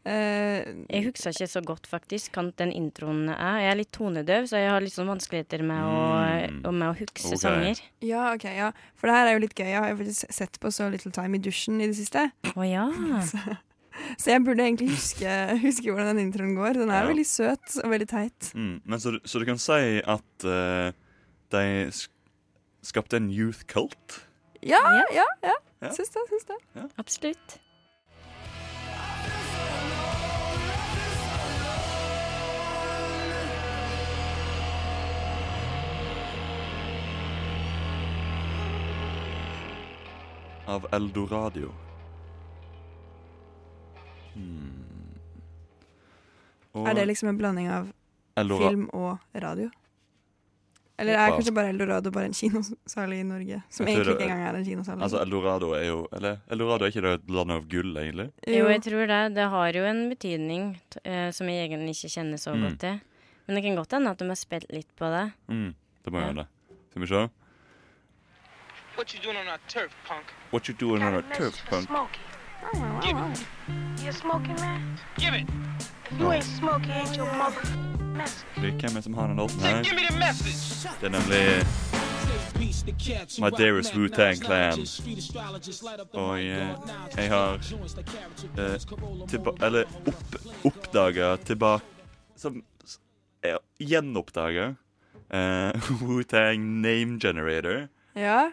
eh, 0.04 0.64
Jeg 0.90 1.04
husker 1.08 1.30
ikke 1.32 1.48
så 1.52 1.62
godt 1.64 1.86
faktisk 1.90 2.32
hva 2.36 2.44
den 2.56 2.72
introen 2.72 3.28
er. 3.30 3.58
Jeg 3.62 3.70
er 3.72 3.76
litt 3.80 3.92
tonedøv, 3.92 4.46
så 4.50 4.58
jeg 4.60 4.70
har 4.70 4.80
litt 4.84 4.92
sånn 4.94 5.10
vanskeligheter 5.10 5.62
med, 5.62 5.82
Mm. 5.82 6.62
å, 6.62 6.68
og 6.68 6.74
med 6.74 6.88
å 6.88 6.94
huske 6.98 7.26
okay. 7.26 7.36
sanger. 7.38 7.80
Ja, 8.02 8.32
ok, 8.34 8.44
ja. 8.56 8.70
For 8.96 9.06
det 9.08 9.16
her 9.16 9.26
er 9.26 9.32
jo 9.38 9.42
litt 9.46 9.54
gøy. 9.54 9.66
Jeg 9.70 9.80
har 9.80 9.90
jo 9.92 9.96
faktisk 10.04 10.32
sett 10.32 10.58
på 10.60 10.72
So 10.72 10.88
Little 10.88 11.12
Time 11.12 11.36
i 11.36 11.42
dusjen 11.42 11.80
i 11.80 11.86
det 11.86 11.96
siste. 11.96 12.30
Oh, 12.56 12.62
ja. 12.66 12.88
Så 14.18 14.30
jeg 14.32 14.40
burde 14.42 14.64
egentlig 14.64 14.88
huske, 14.94 15.28
huske 15.60 15.92
hvordan 15.92 16.16
den 16.16 16.26
introen 16.32 16.54
går. 16.56 16.74
Den 16.80 16.90
er 16.90 17.02
Ja. 17.04 17.08
veldig 17.12 17.26
søt 17.28 17.76
og 17.84 17.90
veldig 17.92 18.08
teit. 18.08 18.52
mm. 18.56 18.80
Men 18.86 18.98
så, 18.98 19.18
så 19.24 19.38
du 19.38 19.44
kan 19.44 19.58
si 19.60 20.00
at 20.00 20.46
uh, 20.48 20.92
de 21.52 21.92
skapte 22.82 23.16
en 23.20 23.28
youth 23.30 23.64
cult? 23.68 24.22
Ja, 24.62 24.80
Ja. 24.80 25.04
ja, 25.12 25.26
ja. 25.44 25.54
Ja. 25.82 25.90
Syns 25.90 26.10
det. 26.14 26.22
Syns 26.30 26.44
det. 26.46 26.56
Absolutt. 26.98 27.58
Av 40.72 40.86
Eldoradio. 40.96 41.70
Hmm. 44.32 44.78
Og 46.72 46.86
Er 46.88 46.94
det 46.96 47.06
liksom 47.10 47.28
en 47.28 47.38
blanding 47.40 47.68
av 47.68 47.90
Eldora 48.40 48.70
film 48.70 48.86
og 48.96 49.18
radio? 49.44 49.68
Eller 51.02 51.16
er 51.18 51.32
kanskje 51.34 51.52
bare 51.56 51.72
Eldorado 51.72 52.10
bare 52.14 52.28
en 52.30 52.36
kinosal 52.36 53.12
i 53.16 53.22
Norge? 53.26 53.58
Som 53.72 53.88
egentlig 53.90 54.14
ikke 54.14 54.26
engang 54.28 54.42
er 54.46 54.58
en 54.60 54.64
kinosal. 54.64 55.02
Altså, 55.02 55.20
Eldorado 55.24 55.72
er 55.74 55.84
jo 55.88 55.98
Eller 56.14 56.38
Eldorado 56.52 56.84
er 56.86 56.92
ikke 56.92 57.02
det 57.04 57.12
et 57.18 57.30
land 57.36 57.50
av 57.56 57.66
gull, 57.68 57.92
egentlig? 57.98 58.28
Jo, 58.46 58.68
jeg 58.70 58.82
tror 58.86 59.06
det. 59.10 59.20
Det 59.36 59.48
har 59.56 59.72
jo 59.80 59.84
en 59.88 60.02
betydning 60.12 60.66
eh, 61.04 61.30
som 61.34 61.48
jeg 61.50 61.68
egentlig 61.68 61.96
ikke 61.98 62.12
kjenner 62.16 62.38
så 62.40 62.54
Mm. 62.54 62.62
godt 62.68 62.78
til. 62.86 63.00
Men 63.48 63.56
det 63.56 63.62
kan 63.64 63.76
godt 63.76 63.90
hende 63.92 64.10
at 64.10 64.18
de 64.18 64.28
har 64.28 64.36
spilt 64.38 64.70
litt 64.72 64.88
på 64.96 65.10
det. 65.10 65.32
Mm, 65.48 65.74
det 66.04 66.12
må 66.12 66.20
Ja. 66.20 66.26
gjøre 66.28 66.36
det. 66.36 66.46
Skal 66.90 67.02
vi 67.02 67.06
se. 67.08 67.30
What 69.02 69.14
you 69.14 69.18
doing 69.18 69.36
on 69.36 69.48
our 69.48 69.58
turf, 69.66 69.90
punk? 70.04 70.26
What 70.52 70.68
you 70.68 70.74
doing 70.74 71.02
on 71.02 71.14
our 71.14 71.22
turf 71.34 71.60
punk? 71.68 71.88
Smokey. 71.88 72.20
Give 73.02 73.16
it. 73.18 73.46
You 74.00 74.10
a 74.10 74.12
smoking 74.12 74.54
man? 74.54 74.96
Give 75.18 75.34
it. 75.34 75.46
If 76.08 76.20
you 76.20 76.30
ain't 76.30 76.44
smoking, 76.44 76.90
ain't 76.92 77.16
your 77.16 77.26
mother 77.34 77.66
message. 78.14 78.46
Hvem 78.54 78.74
er 78.84 78.94
det 78.94 79.02
som 79.02 79.14
har 79.14 79.26
den 79.26 79.36
låten 79.36 79.60
her? 79.60 79.82
give 79.82 79.96
me 79.96 80.06
the 80.10 80.18
message. 80.18 80.88
Det 81.00 81.06
er 81.06 81.10
nemlig 81.10 81.66
My 83.40 83.50
dearest 83.50 83.94
Wu-Tang 83.94 84.36
Clan. 84.36 84.78
Og 86.12 86.44
jeg, 86.44 86.76
jeg 87.16 87.28
har 87.28 87.52
eh, 88.58 89.26
tilba 89.28 89.66
eller 89.66 89.84
opp, 90.06 90.36
oppdaga 90.64 91.36
tilbake 91.36 91.84
Som 92.36 92.62
gjenoppdaga 93.80 94.74
eh, 95.30 95.90
Wu-Tang 96.06 96.60
Name 96.80 97.20
Generator. 97.20 97.88
Ja. 98.14 98.52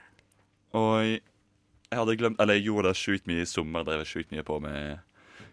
Og 0.78 1.02
jeg 1.90 1.98
hadde 1.98 2.16
glemt 2.20 2.40
Eller 2.40 2.54
jeg 2.60 2.66
gjorde 2.70 2.90
det 2.92 2.98
sjukt 3.00 3.26
mye 3.28 3.42
i 3.42 3.46
sommer. 3.50 3.84
Drev 3.88 4.04
sjukt 4.06 4.32
mye 4.32 4.44
på 4.46 4.60
med 4.62 5.00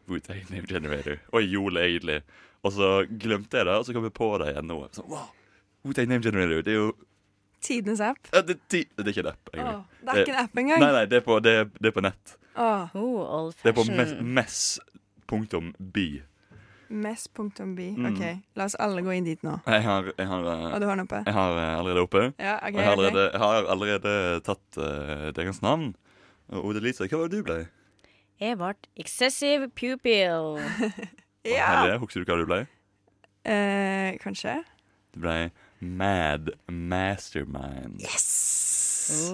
Wu-Tang 0.08 0.44
Name 0.52 0.66
Generator. 0.68 1.16
Og 1.32 1.40
jeg 1.42 1.50
gjorde 1.54 1.74
det 1.78 1.84
egentlig. 1.90 2.18
Og 2.66 2.72
så 2.72 2.90
glemte 3.08 3.56
jeg 3.58 3.66
det, 3.66 3.74
og 3.78 3.84
så 3.86 3.92
kom 3.96 4.04
jeg 4.08 4.12
på 4.16 4.28
det 4.42 4.52
igjen 4.52 4.66
nå. 4.68 4.76
Sånn, 4.96 5.08
wow, 5.10 5.28
Wu-Tang 5.86 6.08
Name 6.10 6.22
Generator, 6.22 6.62
det 6.66 6.72
er 6.74 6.80
jo 6.82 6.92
Tidenes 7.66 8.00
app. 8.04 8.18
ja, 8.32 8.42
det, 8.46 8.58
ti- 8.68 8.84
det 8.96 9.06
er 9.06 9.10
ikke 9.10 9.22
en 9.24 9.30
app. 9.32 9.48
Åh, 9.56 9.82
det 10.04 10.12
er 10.12 10.20
ikke 10.22 10.34
en 10.36 10.42
app 10.44 10.58
engang. 10.60 10.80
Nei, 10.82 10.90
nei, 10.92 11.04
det 11.10 11.16
er 11.18 11.24
på, 11.24 11.38
det 11.42 11.52
er, 11.60 11.64
det 11.80 11.88
er 11.90 11.94
på 11.96 12.02
nett. 12.04 12.34
Åh, 12.56 12.92
Oh, 12.94 13.22
old 13.38 13.54
Det 13.62 13.70
er 13.72 13.76
på 13.76 13.84
mes- 13.88 14.12
fashion. 14.12 14.34
mess.by. 16.88 17.86
Mm. 17.96 18.06
OK, 18.10 18.22
la 18.56 18.64
oss 18.68 18.76
alle 18.82 19.02
gå 19.02 19.12
inn 19.16 19.24
dit 19.26 19.42
nå. 19.46 19.56
Jeg 19.66 19.82
har, 19.86 20.10
jeg 20.18 20.26
har, 20.30 20.44
Og 20.46 20.74
eh, 20.74 20.80
du 20.80 20.86
har 20.86 20.96
den 20.96 21.04
oppe? 21.06 21.22
jeg 21.26 21.34
har 21.36 21.58
eh, 21.62 21.78
allerede 21.78 22.04
oppe. 22.06 22.22
Ja, 22.38 22.56
okay, 22.62 22.72
Og 22.72 22.78
jeg 22.80 22.86
har 22.86 22.92
allerede, 22.96 23.24
jeg 23.32 23.40
har 23.42 23.70
allerede 23.74 24.14
tatt 24.46 24.78
uh, 24.80 25.28
deres 25.36 25.62
navn. 25.62 25.94
Og 26.52 26.64
Ode 26.70 26.80
Lise, 26.84 27.08
hva 27.10 27.18
var 27.22 27.28
det 27.32 27.40
du 27.42 27.46
ble? 27.48 27.58
Jeg 28.40 28.58
ble 28.60 28.72
excessive 29.00 29.68
pupil. 29.74 30.58
Ja. 31.46 31.66
Helge, 31.70 31.98
Husker 32.02 32.24
du 32.24 32.30
hva 32.32 32.36
du 32.40 32.46
ble? 32.48 32.56
Eh, 33.46 34.16
kanskje? 34.18 34.56
Du 35.14 35.20
ble 35.22 35.50
Mad 35.80 36.50
Mastermind. 36.66 38.00
Yes! 38.02 38.26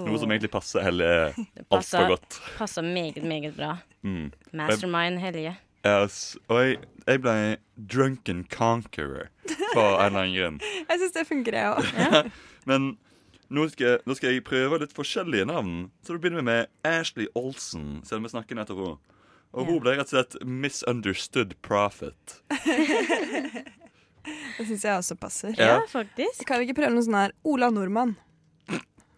Noe 0.05 0.19
som 0.21 0.29
egentlig 0.29 0.51
passer 0.53 0.85
Helge 0.85 1.09
Det 1.57 1.65
altfor 1.73 2.11
godt. 2.13 2.37
passer 2.59 2.85
meget, 2.85 3.23
meget 3.25 3.55
bra. 3.57 3.79
Mm. 4.05 4.29
Mastermind 4.53 5.19
Helje. 5.23 5.55
Yes. 5.87 6.37
Og 6.49 6.63
jeg, 6.63 6.77
jeg 7.07 7.23
ble 7.25 7.37
Drunken 7.91 8.45
Conqueror 8.53 9.31
for 9.73 9.99
en 9.99 10.13
eller 10.13 10.21
annen 10.21 10.37
grunn. 10.37 10.59
Jeg 10.91 11.01
syns 11.01 11.15
det 11.17 11.25
funker, 11.27 11.57
jeg 11.57 11.73
òg. 11.73 12.29
Men 12.71 12.93
nå 13.53 13.67
skal, 13.73 13.99
nå 14.07 14.15
skal 14.17 14.33
jeg 14.33 14.45
prøve 14.47 14.79
litt 14.81 14.95
forskjellige 14.97 15.45
navn. 15.51 15.91
Så 16.05 16.15
da 16.15 16.23
begynner 16.23 16.41
vi 16.41 16.47
med 16.47 16.71
Ashley 16.89 17.27
Olsen, 17.37 18.01
selv 18.07 18.23
om 18.23 18.29
vi 18.29 18.33
snakker 18.33 18.57
nettopp 18.57 18.81
henne. 18.81 19.19
Og 19.53 19.69
hun 19.69 19.83
ble 19.85 19.99
rett 19.99 20.09
og 20.09 20.15
slett 20.15 20.39
Misunderstood 20.49 21.59
Prophet. 21.65 22.39
Det 24.57 24.65
syns 24.69 24.85
jeg 24.87 24.95
også 24.95 25.17
passer. 25.19 25.51
Ja. 25.59 25.75
Ja, 25.75 25.79
faktisk. 25.91 26.47
Kan 26.49 26.63
vi 26.63 26.69
ikke 26.69 26.79
prøve 26.79 26.95
noe 26.95 27.05
sånn 27.05 27.19
her 27.19 27.35
Ola 27.49 27.73
Nordmann? 27.75 28.15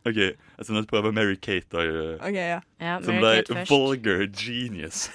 OK, 0.05 0.18
jeg 0.18 0.66
skal 0.66 0.87
prøve 0.88 1.12
Mary 1.16 1.37
Kate, 1.40 1.64
da, 1.72 1.85
okay, 2.18 2.48
ja. 2.57 2.59
ja. 2.77 2.96
Mary 2.98 3.07
som 3.07 3.20
ble 3.22 3.31
Kate 3.38 3.55
først. 3.57 3.70
Vulgar 3.72 4.24
Genius. 4.37 5.07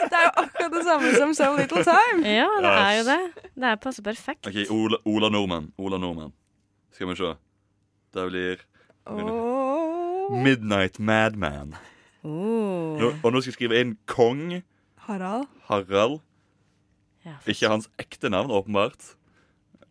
Det 0.00 0.16
er 0.16 0.26
jo 0.26 0.32
akkurat 0.44 0.72
det 0.74 0.82
samme 0.86 1.12
som 1.16 1.34
So 1.34 1.50
Little 1.56 1.84
Time. 1.84 2.24
Ja, 2.26 2.48
det 2.62 2.72
er 2.72 2.92
jo 2.98 3.04
det. 3.10 3.20
Det 3.54 3.70
er 3.70 3.78
passe 3.82 4.02
perfekt. 4.02 4.46
OK, 4.46 4.58
Ola, 4.70 5.00
Ola 5.04 5.30
Nordmann. 5.32 5.70
Ola 5.78 5.98
Nordmann. 5.98 6.32
Skal 6.94 7.08
vi 7.10 7.16
se. 7.16 7.34
Det 8.14 8.26
blir 8.30 8.64
oh. 9.06 10.42
Midnight 10.42 10.98
Madman. 10.98 11.76
Oh. 12.22 12.98
Nå, 13.00 13.14
og 13.22 13.32
nå 13.32 13.40
skal 13.40 13.50
jeg 13.50 13.58
skrive 13.58 13.80
inn 13.80 13.94
kong 14.10 14.60
Harald. 15.06 15.46
Harald. 15.70 16.20
Ja. 17.24 17.38
Ikke 17.48 17.70
hans 17.72 17.88
ekte 18.00 18.30
navn, 18.32 18.50
åpenbart, 18.50 19.14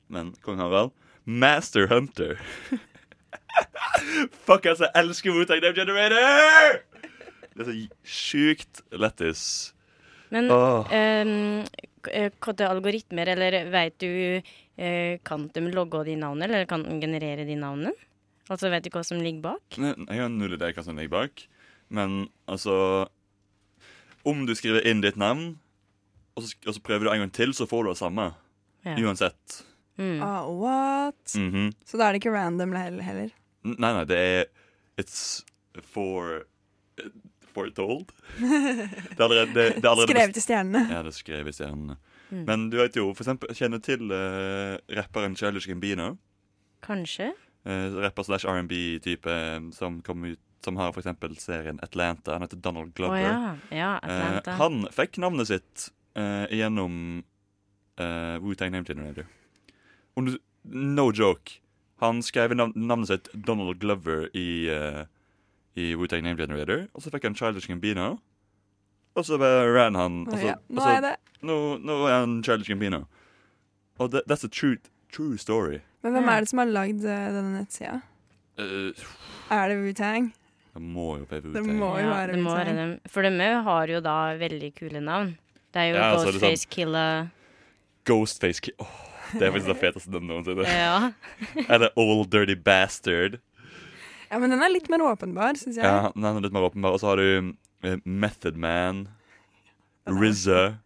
men 0.08 0.34
kong 0.46 0.62
Harald. 0.62 0.94
Master 1.26 1.88
Hunter. 1.88 2.38
Fuck, 4.46 4.66
altså, 4.66 4.88
jeg 4.88 5.04
elsker 5.04 5.34
Wu-Tang 5.34 5.76
Generator! 5.76 6.80
Det 7.54 7.66
er 7.66 7.72
så 7.72 7.76
sjukt 8.04 8.82
lættis. 8.92 9.74
Men 10.32 10.50
oh. 10.54 10.86
eh, 10.94 12.30
hva 12.40 12.54
til 12.54 12.68
algoritmer, 12.70 13.32
eller 13.34 13.58
veit 13.74 13.96
du 14.02 14.10
eh, 14.78 15.18
Kan 15.26 15.48
de 15.56 15.64
logge 15.74 16.04
de 16.08 16.16
navnene, 16.22 16.46
eller 16.50 16.68
kan 16.70 16.84
de 16.86 17.00
generere 17.02 17.46
de 17.48 17.56
navnene? 17.60 17.94
Altså, 18.50 18.70
vet 18.74 18.86
du 18.86 18.90
hva 18.94 19.04
som 19.06 19.20
ligger 19.22 19.42
bak? 19.46 19.78
Ne- 19.78 19.96
Jeg 20.08 20.22
har 20.24 20.30
null 20.34 20.56
idé 20.58 20.72
hva 20.74 20.84
som 20.86 20.98
ligger 20.98 21.12
bak, 21.14 21.44
men 21.90 22.28
altså 22.50 23.08
Om 24.26 24.46
du 24.46 24.54
skriver 24.58 24.86
inn 24.90 25.02
ditt 25.02 25.18
navn, 25.18 25.58
og 26.36 26.44
så, 26.46 26.56
og 26.68 26.76
så 26.78 26.82
prøver 26.86 27.06
du 27.08 27.12
en 27.14 27.24
gang 27.26 27.34
til, 27.36 27.54
så 27.56 27.66
får 27.70 27.84
du 27.86 27.90
det 27.94 28.00
samme. 28.00 28.26
Ja. 28.86 28.96
Uansett. 29.00 29.62
Mm. 30.00 30.22
Ah, 30.24 30.46
what? 30.48 31.34
Mhm. 31.36 31.74
Så 31.88 31.98
da 32.00 32.08
er 32.08 32.14
det 32.16 32.22
ikke 32.22 32.34
random 32.36 32.72
heller? 32.76 33.32
Nei, 33.64 33.92
nei, 33.92 34.04
det 34.08 34.18
er 34.18 34.46
It's 35.00 35.44
for 35.84 36.44
Foretold. 37.60 38.14
Det 38.40 39.20
er 39.20 39.26
allerede, 39.26 39.52
det, 39.54 39.68
det 39.76 39.84
er 39.84 39.92
allerede 39.92 40.08
Skrevet 40.14 40.38
i 40.40 40.44
stjernene. 40.46 40.86
Ja, 40.88 41.04
det 41.04 41.12
er 41.12 41.18
skrevet 41.20 41.52
i 41.52 41.58
stjernene. 41.60 41.98
Mm. 42.30 42.44
Men 42.48 42.66
du 42.72 42.78
vet 42.80 42.96
jo, 42.96 43.10
for 43.18 43.26
eksempel, 43.26 43.52
kjenner 43.58 43.82
til 43.84 44.12
uh, 44.14 44.78
rapperen 44.96 45.36
Childish 45.36 45.68
Gambino? 45.70 46.14
Kanskje? 46.86 47.32
Uh, 47.68 48.00
rapper 48.04 48.24
slash 48.24 48.48
R&B-type 48.48 49.28
eh, 49.28 49.58
som, 49.76 50.00
kom 50.06 50.24
ut, 50.30 50.40
som 50.64 50.78
har 50.80 50.96
eksempel 50.96 51.36
serien 51.42 51.80
Atlanta. 51.84 52.38
Han 52.38 52.46
heter 52.46 52.62
Donald 52.64 52.94
Glover. 52.96 53.20
Glover. 53.20 53.58
ja. 53.70 53.80
Ja, 53.82 53.90
Atlanta. 53.98 54.52
Eh, 54.52 54.62
han 54.62 54.86
fikk 54.96 55.20
navnet 55.20 55.50
sitt 55.52 55.90
eh, 56.16 56.46
gjennom 56.56 56.96
uh, 58.00 58.38
Wu-Tang 58.40 58.72
Name 58.72 58.88
Generator. 58.88 59.28
Du- 60.16 60.40
no 60.64 61.12
joke. 61.12 61.60
Han 62.00 62.22
skrev 62.24 62.56
navn, 62.56 62.74
navnet 62.76 63.08
sitt 63.12 63.28
Donald 63.34 63.80
Glover 63.80 64.30
i, 64.38 64.70
uh, 64.72 65.04
i 65.76 65.94
Wu-Tang 65.96 66.24
Name 66.24 66.38
Generator. 66.40 66.88
Og 66.94 67.02
så 67.04 67.12
fikk 67.14 67.24
han 67.30 67.36
Childish 67.36 67.68
Gambino. 67.70 68.18
Og 69.16 69.26
så 69.26 69.38
bare 69.42 69.68
ran 69.76 69.96
han. 69.96 70.22
Og 70.28 70.34
så, 70.38 70.46
ja. 70.54 70.56
Nå 70.70 70.80
og 70.82 70.84
så, 70.86 70.90
er 70.96 71.02
det 71.06 71.16
nå, 71.42 71.58
nå 71.84 72.00
er 72.08 72.20
han 72.20 72.40
Childish 72.44 72.70
Gambino. 72.72 73.04
Og 74.00 74.12
det, 74.14 74.22
that's 74.30 74.44
a 74.46 74.50
true, 74.50 74.78
true 75.12 75.38
story. 75.38 75.80
Men 76.04 76.14
hvem 76.16 76.30
er 76.32 76.40
det 76.46 76.50
som 76.54 76.62
har 76.64 76.70
lagd 76.72 77.04
eh, 77.04 77.26
denne 77.36 77.58
nettsida? 77.60 77.98
Uh, 78.60 78.92
Er 79.52 79.72
det 79.72 79.78
Wu-Tang? 79.84 80.32
det 80.74 80.82
må 80.86 81.18
jo 81.20 81.26
være 81.28 81.42
Det 81.42 81.52
Wu-Tang. 81.64 81.78
må 81.80 81.90
jo 81.98 82.06
ja, 82.06 82.10
være 82.14 82.32
det 82.36 82.42
må 82.44 82.56
dem. 82.68 82.92
For 83.12 83.26
de 83.26 83.50
har 83.66 83.88
jo 83.92 84.00
da 84.06 84.16
veldig 84.40 84.70
kule 84.78 85.02
navn. 85.04 85.34
Det 85.74 85.82
er 85.82 85.88
jo 85.90 85.96
Ja, 85.98 86.10
altså, 86.14 86.32
sånn. 86.40 86.40
Killer. 86.40 86.50
Ghostface 86.50 86.70
Killer 86.70 87.30
Ghostface 88.10 88.62
Ki- 88.64 88.76
Det 89.34 89.44
er 89.46 89.52
faktisk 89.54 89.68
det 89.70 89.78
feteste 89.82 90.10
navnet 90.14 90.30
noensinne. 90.32 90.66
Ja. 90.66 91.12
Eller 91.74 91.92
Old 92.00 92.30
Dirty 92.32 92.56
Bastard. 92.56 93.40
Ja, 94.30 94.38
men 94.38 94.54
den 94.54 94.62
er 94.62 94.72
litt 94.72 94.90
mer 94.94 95.02
åpenbar, 95.10 95.58
syns 95.58 95.80
jeg. 95.80 95.86
Ja, 95.86 96.12
den 96.14 96.28
er 96.30 96.44
litt 96.44 96.54
mer 96.56 96.68
åpenbar. 96.68 96.96
Og 96.96 97.02
så 97.02 97.12
har 97.12 97.22
du 97.22 97.54
eh, 97.86 97.98
Method 98.06 98.60
Man, 98.62 99.08
RZA, 100.10 100.80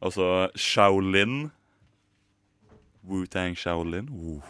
og 0.00 0.14
så 0.16 0.28
Shaolin. 0.56 1.50
Wu-Tang 3.08 3.56
Shaolin. 3.56 4.10
Uh. 4.12 4.44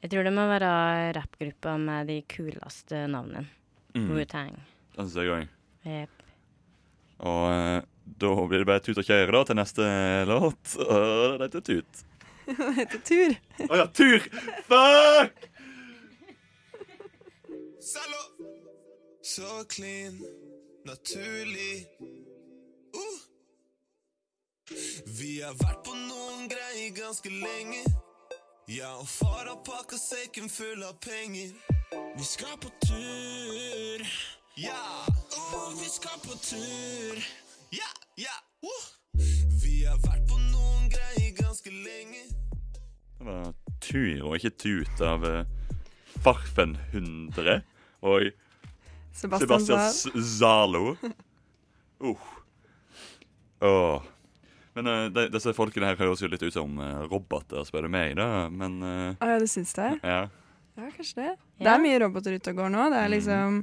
Jeg 0.00 0.12
tror 0.12 0.24
det 0.24 0.32
må 0.32 0.46
være 0.48 0.70
rappgruppa 1.18 1.74
med 1.80 2.08
de 2.08 2.20
kuleste 2.30 3.04
navnene. 3.10 3.44
Mm. 3.98 4.06
Wu-Tang. 4.14 4.54
Den 4.96 5.10
synes 5.10 5.18
jeg 5.18 5.34
òg. 5.34 5.50
Yep. 5.90 6.22
Og 7.30 7.42
eh, 7.52 7.82
da 8.20 8.30
blir 8.48 8.62
det 8.62 8.68
bare 8.70 8.82
tut 8.84 8.98
og 9.00 9.06
kjøre 9.06 9.34
da 9.34 9.42
til 9.48 9.58
neste 9.58 9.90
låt. 10.30 10.76
Og 10.86 11.36
det 11.40 11.50
heter 11.50 11.66
Tut. 11.66 12.04
det 12.56 12.72
heter 12.78 13.04
Tur. 13.04 13.36
Å 13.66 13.80
ja, 13.82 13.86
tur! 13.94 14.26
Fuck! 14.70 15.49
Sallo. 17.90 18.22
Så 19.22 19.64
clean, 19.68 20.24
naturlig. 20.86 21.86
Uh. 22.94 23.18
Vi 25.20 25.40
har 25.40 25.56
vært 25.58 25.80
på 25.88 25.94
noen 25.98 26.46
greier 26.52 26.92
ganske 26.94 27.32
lenge. 27.34 27.80
Jeg 28.70 28.92
og 28.94 29.08
far 29.10 29.42
har 29.48 29.58
pakka 29.66 29.98
sekken 29.98 30.46
full 30.46 30.84
av 30.86 31.00
penger. 31.02 31.50
Vi 32.14 32.28
skal 32.28 32.54
på 32.62 32.70
tur. 32.86 34.06
Ja, 34.54 34.84
oh, 35.40 35.74
vi 35.80 35.90
skal 35.90 36.22
på 36.22 36.38
tur. 36.46 37.18
Ja, 37.74 37.90
ja, 38.22 38.36
uh. 38.70 38.86
Vi 39.64 39.82
har 39.88 39.98
vært 40.06 40.30
på 40.30 40.38
noen 40.44 40.86
greier 40.94 41.34
ganske 41.42 41.74
lenge. 41.74 42.22
Det 43.18 43.26
var 43.32 43.50
tur 43.82 44.30
og 44.30 44.38
ikke 44.38 44.54
tut 44.62 45.04
av 45.10 45.26
uh, 45.26 45.42
Farfen 46.22 46.78
100 46.92 47.60
og 48.00 48.30
Sebastian 49.12 49.60
Sebastian 49.60 50.22
Zalo. 50.22 50.96
Uh. 52.00 52.16
Oh. 53.60 54.02
Men 54.72 54.86
uh, 54.86 55.06
de, 55.12 55.26
disse 55.34 55.52
folkene 55.56 55.90
her 55.90 55.98
høres 56.00 56.22
jo 56.22 56.30
litt 56.30 56.42
ut 56.46 56.54
som 56.54 56.78
uh, 56.80 57.02
roboter, 57.10 57.62
spør 57.68 57.88
du 57.88 57.92
meg, 57.92 58.14
da. 58.18 58.46
Men 58.48 58.78
uh, 58.80 59.18
ah, 59.18 59.34
ja, 59.34 59.40
du 59.42 59.48
syns 59.50 59.74
det? 59.76 59.92
ja. 60.04 60.22
Ja, 60.78 60.86
kanskje 60.96 61.18
det. 61.18 61.30
Det 61.60 61.68
er 61.68 61.80
mye 61.82 61.96
roboter 62.00 62.32
ute 62.38 62.52
og 62.54 62.60
går 62.62 62.70
nå. 62.72 62.84
Det 62.88 63.00
er 63.02 63.10
liksom 63.12 63.56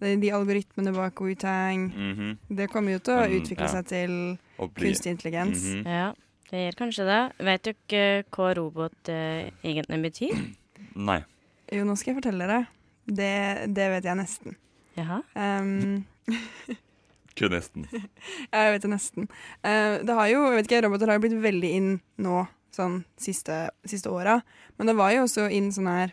de, 0.00 0.12
de 0.22 0.28
algoritmene 0.32 0.92
bak 0.94 1.20
Wutang 1.20 1.90
mm 1.90 2.12
-hmm. 2.14 2.36
Det 2.48 2.68
kommer 2.70 2.92
jo 2.92 2.98
til 2.98 3.12
å 3.12 3.24
utvikle 3.26 3.42
utvikle 3.42 3.64
ja. 3.64 3.72
seg 3.72 3.86
til 3.86 4.38
bli- 4.56 4.70
kunstig 4.86 5.10
intelligens. 5.10 5.58
-hmm. 5.58 5.88
Ja, 5.88 6.14
det 6.50 6.58
gjør 6.64 6.78
kanskje 6.78 7.04
det. 7.04 7.32
Vet 7.44 7.64
du 7.64 7.70
ikke 7.70 8.24
hva 8.30 8.54
robot 8.54 9.08
egentlig 9.08 10.02
betyr? 10.02 10.54
Nei. 10.94 11.24
Jo, 11.72 11.84
nå 11.84 11.96
skal 11.96 12.14
jeg 12.14 12.22
fortelle 12.22 12.46
dere. 12.46 12.66
Det, 13.12 13.34
det 13.76 13.88
vet 13.92 14.08
jeg 14.08 14.18
nesten. 14.18 14.56
Jaha. 14.96 15.20
Um, 15.36 16.04
Kun 17.38 17.54
nesten. 17.54 17.86
jeg 17.92 18.72
vet 18.74 18.82
det 18.84 18.90
nesten. 18.92 19.28
Uh, 19.64 20.00
det 20.04 20.16
har 20.18 20.28
jo, 20.32 20.42
jeg 20.50 20.58
vet 20.58 20.68
ikke, 20.68 20.82
Roboter 20.86 21.12
har 21.12 21.18
jo 21.18 21.24
blitt 21.24 21.38
veldig 21.44 21.70
inn 21.78 21.92
nå, 22.24 22.42
sånn 22.72 23.02
siste, 23.20 23.64
siste 23.88 24.12
åra. 24.12 24.40
Men 24.78 24.90
det 24.90 24.96
var 24.98 25.14
jo 25.14 25.24
også 25.26 25.48
inn 25.52 25.70
sånn 25.74 25.90
her 25.92 26.12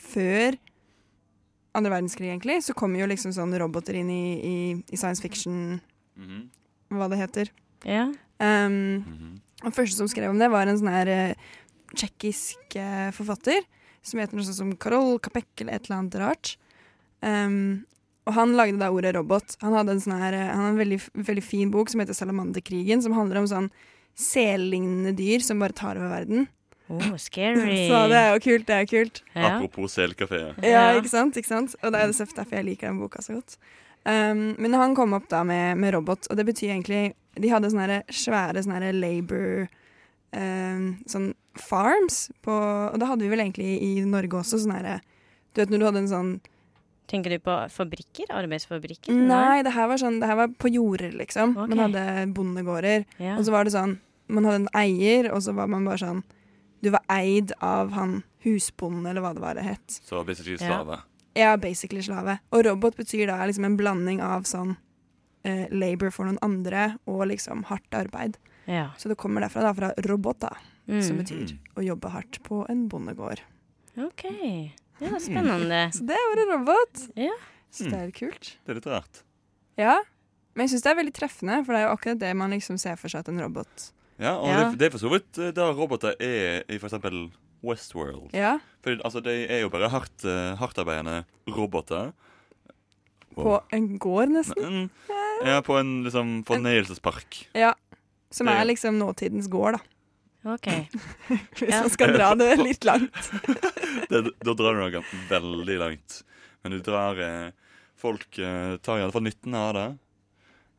Før 0.00 0.56
andre 1.76 1.90
verdenskrig, 1.92 2.30
egentlig, 2.32 2.56
så 2.66 2.74
kom 2.74 2.94
jo 2.98 3.06
liksom 3.06 3.34
sånn 3.34 3.52
roboter 3.60 3.94
inn 4.00 4.08
i, 4.10 4.24
i, 4.42 4.54
i 4.90 4.98
science 4.98 5.22
fiction, 5.22 5.78
Mhm. 6.18 6.48
hva 6.96 7.06
det 7.10 7.18
heter. 7.20 7.50
Ja. 7.86 8.08
Um, 8.40 8.72
mm 8.72 9.04
-hmm. 9.04 9.40
Og 9.64 9.74
første 9.74 9.96
som 9.96 10.08
skrev 10.08 10.30
om 10.30 10.38
det, 10.38 10.50
var 10.50 10.66
en 10.66 10.78
sånn 10.78 10.88
her 10.90 11.08
uh, 11.30 11.34
tsjekkisk 11.94 12.76
uh, 12.76 13.10
forfatter 13.12 13.62
som 14.02 14.20
heter 14.22 14.36
noe 14.38 14.46
sånt 14.46 14.56
som 14.58 14.72
Karol 14.80 15.18
Kapek 15.22 15.62
eller 15.64 15.76
et 15.76 15.86
eller 15.88 15.98
annet 16.00 16.18
rart. 16.22 16.54
Um, 17.20 17.84
og 18.28 18.34
han 18.36 18.52
lagde 18.56 18.78
da 18.80 18.90
ordet 18.94 19.14
robot. 19.16 19.56
Han 19.64 19.74
hadde 19.76 19.96
en, 19.96 20.00
sånn 20.04 20.20
her, 20.20 20.36
eh, 20.36 20.48
han 20.52 20.60
hadde 20.62 20.74
en 20.76 20.80
veldig, 20.80 20.98
veldig 21.26 21.42
fin 21.44 21.70
bok 21.72 21.90
som 21.90 22.00
heter 22.02 22.16
Salamanderkrigen, 22.16 23.02
som 23.02 23.16
handler 23.16 23.40
om 23.42 23.48
sånn 23.50 23.68
sellignende 24.20 25.12
dyr 25.16 25.42
som 25.44 25.60
bare 25.62 25.76
tar 25.76 25.98
over 25.98 26.12
verden. 26.12 26.46
Oh, 26.90 27.16
scary. 27.22 27.86
Så 27.88 28.00
det 28.10 28.18
er 28.20 28.32
jo 28.34 28.40
kult, 28.44 28.66
det 28.68 28.76
er 28.76 28.88
kult. 28.90 29.22
ja. 29.34 29.54
Apropos 29.56 29.94
selkafé. 29.96 30.40
Ja, 30.62 30.90
Ja. 30.92 31.00
ikke 31.00 31.12
sant? 31.12 31.36
ikke 31.38 31.48
sant? 31.52 31.76
Og 31.82 31.92
det 31.94 32.00
er 32.00 32.10
jo 32.10 32.26
derfor 32.36 32.56
jeg 32.58 32.68
liker 32.72 32.90
den 32.90 33.00
boka 33.02 33.22
så 33.24 33.36
godt. 33.38 33.56
Um, 34.04 34.54
men 34.58 34.72
han 34.74 34.94
kom 34.96 35.12
opp 35.12 35.28
da 35.28 35.42
med, 35.44 35.76
med 35.78 35.92
robot, 35.94 36.30
og 36.30 36.36
det 36.38 36.46
betyr 36.48 36.70
egentlig 36.72 37.12
De 37.36 37.50
hadde 37.52 37.68
sånne 37.70 37.98
svære 38.08 38.62
sånne 38.64 38.88
labor 38.96 39.68
Sånn 40.32 41.32
farms 41.58 42.30
på 42.44 42.54
Og 42.92 42.98
det 43.02 43.08
hadde 43.10 43.24
vi 43.26 43.30
vel 43.32 43.40
egentlig 43.42 43.70
i 43.82 44.04
Norge 44.06 44.38
også, 44.38 44.60
sånn 44.62 44.76
herre 44.76 45.00
Du 45.52 45.60
vet 45.62 45.72
når 45.72 45.78
du 45.82 45.86
hadde 45.88 46.02
en 46.04 46.10
sånn 46.12 46.30
Tenker 47.10 47.32
du 47.34 47.40
på 47.42 47.56
fabrikker? 47.74 48.28
Arbeidsfabrikker? 48.38 49.10
Nei, 49.10 49.62
det 49.66 49.72
her 49.74 49.88
var 49.90 49.98
sånn 49.98 50.20
Det 50.22 50.28
her 50.30 50.36
var 50.38 50.52
på 50.62 50.70
jorder, 50.70 51.10
liksom. 51.18 51.56
Okay. 51.58 51.74
Man 51.74 51.82
hadde 51.82 52.04
bondegårder. 52.36 53.02
Ja. 53.18 53.34
Og 53.34 53.42
så 53.48 53.50
var 53.56 53.66
det 53.66 53.72
sånn 53.74 53.96
Man 54.30 54.46
hadde 54.46 54.60
en 54.62 54.68
eier, 54.78 55.32
og 55.34 55.42
så 55.42 55.54
var 55.58 55.66
man 55.72 55.88
bare 55.90 55.98
sånn 56.04 56.22
Du 56.80 56.92
var 56.94 57.02
eid 57.10 57.50
av 57.60 57.90
han 57.98 58.20
husbonden, 58.46 59.04
eller 59.10 59.20
hva 59.20 59.34
det 59.36 59.42
var 59.42 59.58
det 59.58 59.66
het. 59.66 59.98
Så 60.06 60.22
basically 60.24 60.54
Ja. 60.56 60.78
slave. 60.78 61.00
Ja, 61.36 61.56
basically 61.60 62.00
slave. 62.02 62.38
Og 62.52 62.64
robot 62.64 62.96
betyr 62.96 63.26
da 63.26 63.36
liksom 63.44 63.66
en 63.66 63.76
blanding 63.76 64.22
av 64.24 64.46
sånn 64.48 64.76
eh, 65.44 65.66
labor 65.70 66.10
for 66.10 66.24
noen 66.24 66.38
andre 66.40 66.96
og 67.06 67.26
liksom 67.28 67.64
hardt 67.68 67.90
arbeid. 67.92 68.38
Ja. 68.66 68.90
Så 68.98 69.08
det 69.08 69.16
kommer 69.16 69.40
derfra, 69.42 69.62
da, 69.62 69.72
fra 69.72 69.92
roboter, 70.08 70.56
Mm. 70.90 71.02
som 71.06 71.16
betyr 71.18 71.52
å 71.76 71.84
jobbe 71.84 72.10
hardt 72.10 72.40
på 72.42 72.64
en 72.68 72.88
bondegård. 72.88 73.38
OK. 73.96 74.24
Ja, 75.00 75.18
spennende. 75.22 75.92
Så 75.94 76.02
det 76.06 76.16
er 76.16 76.30
ordet 76.32 76.46
robot. 76.50 77.02
Ja. 77.16 77.34
Så 77.70 77.84
det 77.88 77.94
er 77.94 78.06
litt 78.06 78.16
kult. 78.18 78.56
Det 78.66 78.72
er 78.72 78.74
litt 78.80 78.86
rart. 78.90 79.20
Ja. 79.78 80.00
Men 80.54 80.66
jeg 80.66 80.72
syns 80.74 80.82
det 80.82 80.90
er 80.90 80.98
veldig 80.98 81.14
treffende, 81.14 81.60
for 81.64 81.72
det 81.72 81.80
er 81.80 81.86
jo 81.86 81.94
akkurat 81.96 82.18
det 82.18 82.32
man 82.36 82.50
liksom 82.50 82.76
ser 82.78 82.96
for 82.96 83.08
seg 83.08 83.20
at 83.20 83.28
en 83.28 83.38
robot 83.40 83.92
Ja, 84.18 84.34
og 84.36 84.48
Ja. 84.48 84.70
Det, 84.70 84.78
det 84.78 84.86
er 84.88 84.90
for 84.98 84.98
så 85.06 85.10
vidt 85.12 85.54
da 85.54 85.70
roboter 85.72 86.14
er 86.20 86.64
i 86.68 86.76
for 86.78 86.88
eksempel 86.90 87.30
Westworld. 87.62 88.32
Ja, 88.34 88.58
For 88.82 88.96
altså, 89.04 89.22
de 89.22 89.46
er 89.46 89.60
jo 89.60 89.68
bare 89.70 89.88
hardt, 89.90 90.24
eh, 90.24 90.56
hardtarbeidende 90.56 91.24
roboter. 91.48 92.12
på 93.36 93.62
en 93.72 93.98
gård, 93.98 94.28
nesten. 94.28 94.88
Mm, 94.88 94.90
Ja, 95.46 95.60
på 95.62 95.78
en 95.78 96.04
liksom 96.04 96.44
fornøyelsespark. 96.44 97.46
Ja. 97.54 97.72
Som 98.30 98.48
er 98.48 98.64
liksom 98.68 98.98
nåtidens 98.98 99.48
gård, 99.50 99.78
da. 99.78 99.80
OK. 100.54 100.68
Hvis 101.60 101.74
man 101.74 101.90
skal 101.92 102.14
dra 102.14 102.30
det 102.38 102.54
litt 102.68 102.84
langt. 102.88 103.18
Det, 104.10 104.22
da 104.42 104.54
drar 104.56 104.74
du 104.74 104.80
noe 104.80 105.02
veldig 105.28 105.76
langt. 105.78 106.20
Men 106.62 106.72
du 106.74 106.80
drar 106.84 107.18
eh, 107.20 107.50
Folk 108.00 108.38
eh, 108.38 108.76
tar 108.80 108.98
i 108.98 109.02
alle 109.04 109.12
fall 109.12 109.26
nytten 109.26 109.54
av 109.54 109.74
det. 109.76 109.86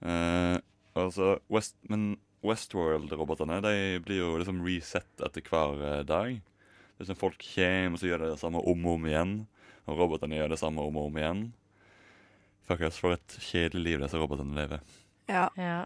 Eh, 0.09 0.55
altså 0.97 1.35
West, 1.53 1.75
Men 1.91 2.15
Westworld-robotene 2.41 3.59
de 3.61 3.75
blir 4.01 4.23
jo 4.23 4.31
liksom 4.41 4.63
reset 4.65 5.23
etter 5.27 5.45
hver 5.45 5.83
eh, 5.85 6.01
dag. 6.07 6.39
Det 6.97 7.07
sånn 7.07 7.19
Folk 7.19 7.45
kommer 7.53 7.99
og 7.99 8.01
så 8.01 8.09
gjør 8.09 8.25
de 8.25 8.31
det 8.33 8.41
samme 8.41 8.63
om 8.65 8.87
og 8.89 8.97
om 8.97 9.07
igjen. 9.11 9.35
Og 9.85 10.01
robotene 10.01 10.39
gjør 10.39 10.55
det 10.55 10.61
samme 10.63 10.81
om 10.81 10.97
og 10.97 11.11
om 11.11 11.21
igjen. 11.21 11.45
Fuckers, 12.67 12.97
for 13.01 13.15
et 13.15 13.37
kjedelig 13.41 13.85
liv 13.85 14.03
disse 14.03 14.19
robotene 14.21 14.57
lever. 14.57 14.81
Ja. 15.29 15.47
Ja. 15.59 15.83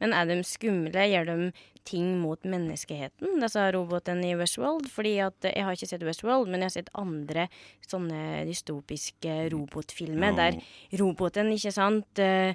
Men 0.00 0.12
er 0.16 0.26
de 0.30 0.38
skumle? 0.48 1.02
Gjør 1.12 1.26
de 1.28 1.52
ting 1.84 2.20
mot 2.20 2.40
menneskeheten, 2.44 3.38
disse 3.40 3.62
robotene 3.74 4.30
i 4.30 4.36
Westworld? 4.36 4.86
Fordi 4.92 5.14
at 5.24 5.34
Jeg 5.48 5.64
har 5.64 5.72
ikke 5.76 5.88
sett 5.88 6.02
Westworld, 6.04 6.48
men 6.48 6.60
jeg 6.60 6.68
har 6.70 6.74
sett 6.76 6.90
andre 6.94 7.46
sånne 7.88 8.44
dystopiske 8.48 9.50
robotfilmer 9.52 10.36
der 10.36 10.58
roboten, 11.00 11.50
ikke 11.52 11.72
sant, 11.72 12.18
eh, 12.18 12.54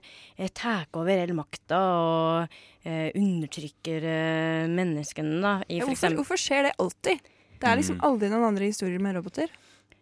tar 0.54 0.86
over 0.94 1.12
hele 1.12 1.34
makta 1.38 1.80
og 1.80 2.58
eh, 2.86 3.10
undertrykker 3.18 4.04
eh, 4.06 4.68
menneskene, 4.70 5.42
da. 5.42 5.56
I 5.70 5.80
Ja, 5.82 5.86
hvorfor, 5.90 6.16
hvorfor 6.22 6.38
skjer 6.40 6.70
det 6.70 6.76
alltid? 6.80 7.20
Det 7.60 7.70
er 7.72 7.78
liksom 7.80 7.96
Mm. 7.98 8.04
aldri 8.04 8.30
noen 8.30 8.44
andre 8.52 8.66
historier 8.70 9.00
med 9.02 9.16
roboter. 9.16 9.50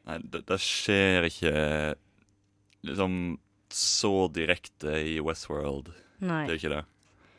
Nei, 0.06 0.18
det, 0.20 0.46
det 0.48 0.60
skjer 0.60 1.28
ikke 1.30 1.96
liksom 2.84 3.38
så 3.74 4.28
direkte 4.34 4.98
i 5.00 5.20
Westworld. 5.24 5.94
Nei. 6.20 6.46
Det 6.48 6.54
er 6.56 6.60
ikke 6.60 6.76
det. 6.76 6.84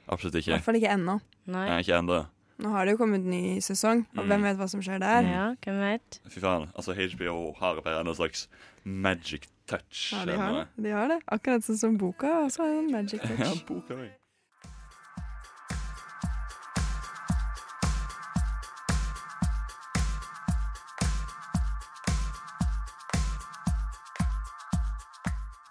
Absolutt 0.08 0.34
ikke. 0.40 0.50
I 0.52 0.54
hvert 0.56 0.64
fall 0.66 0.74
ikke 0.80 0.92
ennå. 0.94 1.20
Nei. 1.46 1.66
Nei, 1.68 1.78
ikke 1.82 1.98
enda. 1.98 2.18
Nå 2.62 2.70
har 2.70 2.84
det 2.86 2.92
jo 2.94 2.98
kommet 3.00 3.24
ny 3.26 3.58
sesong, 3.60 4.04
og 4.16 4.24
Mm. 4.24 4.28
hvem 4.30 4.42
vet 4.42 4.56
hva 4.58 4.68
som 4.70 4.80
skjer 4.80 5.00
der? 5.00 5.22
Ja, 5.26 5.46
hvem 5.64 5.80
vet? 5.80 6.20
Fy 6.30 6.40
faen. 6.40 6.68
Altså, 6.76 6.94
HBO 6.94 7.52
har 7.58 7.80
på 7.80 7.88
en 7.90 8.14
slags 8.14 8.46
magic 8.84 9.48
touch. 9.66 10.12
Ja, 10.12 10.24
de 10.24 10.36
har 10.38 10.52
det. 10.52 10.66
De 10.84 10.90
har 10.90 11.08
det. 11.08 11.20
Akkurat 11.26 11.62
sånn 11.64 11.78
som 11.78 11.96
boka 11.98 12.26
også 12.46 12.58
har 12.62 12.78
en 12.78 12.92
magic 12.92 13.20
touch. 13.28 13.40
Ja, 13.40 13.54
boka 13.66 13.94
òg. 13.94 14.10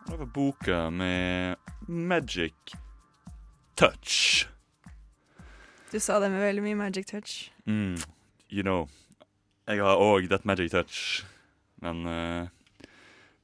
Det 0.10 0.18
var 0.18 0.26
boka 0.26 0.90
med 0.90 1.56
magic 1.88 2.54
touch. 3.76 4.48
Du 5.92 6.00
sa 6.00 6.20
det 6.20 6.32
med 6.34 6.42
veldig 6.42 6.64
mye 6.66 6.76
magic 6.76 7.06
touch. 7.08 7.52
Mm, 7.66 7.98
you 8.50 8.64
know. 8.64 8.88
Jeg 9.68 9.80
har 9.80 9.96
òg 10.02 10.28
that 10.30 10.46
magic 10.46 10.72
touch. 10.72 11.24
Men 11.82 12.06
uh, 12.08 12.48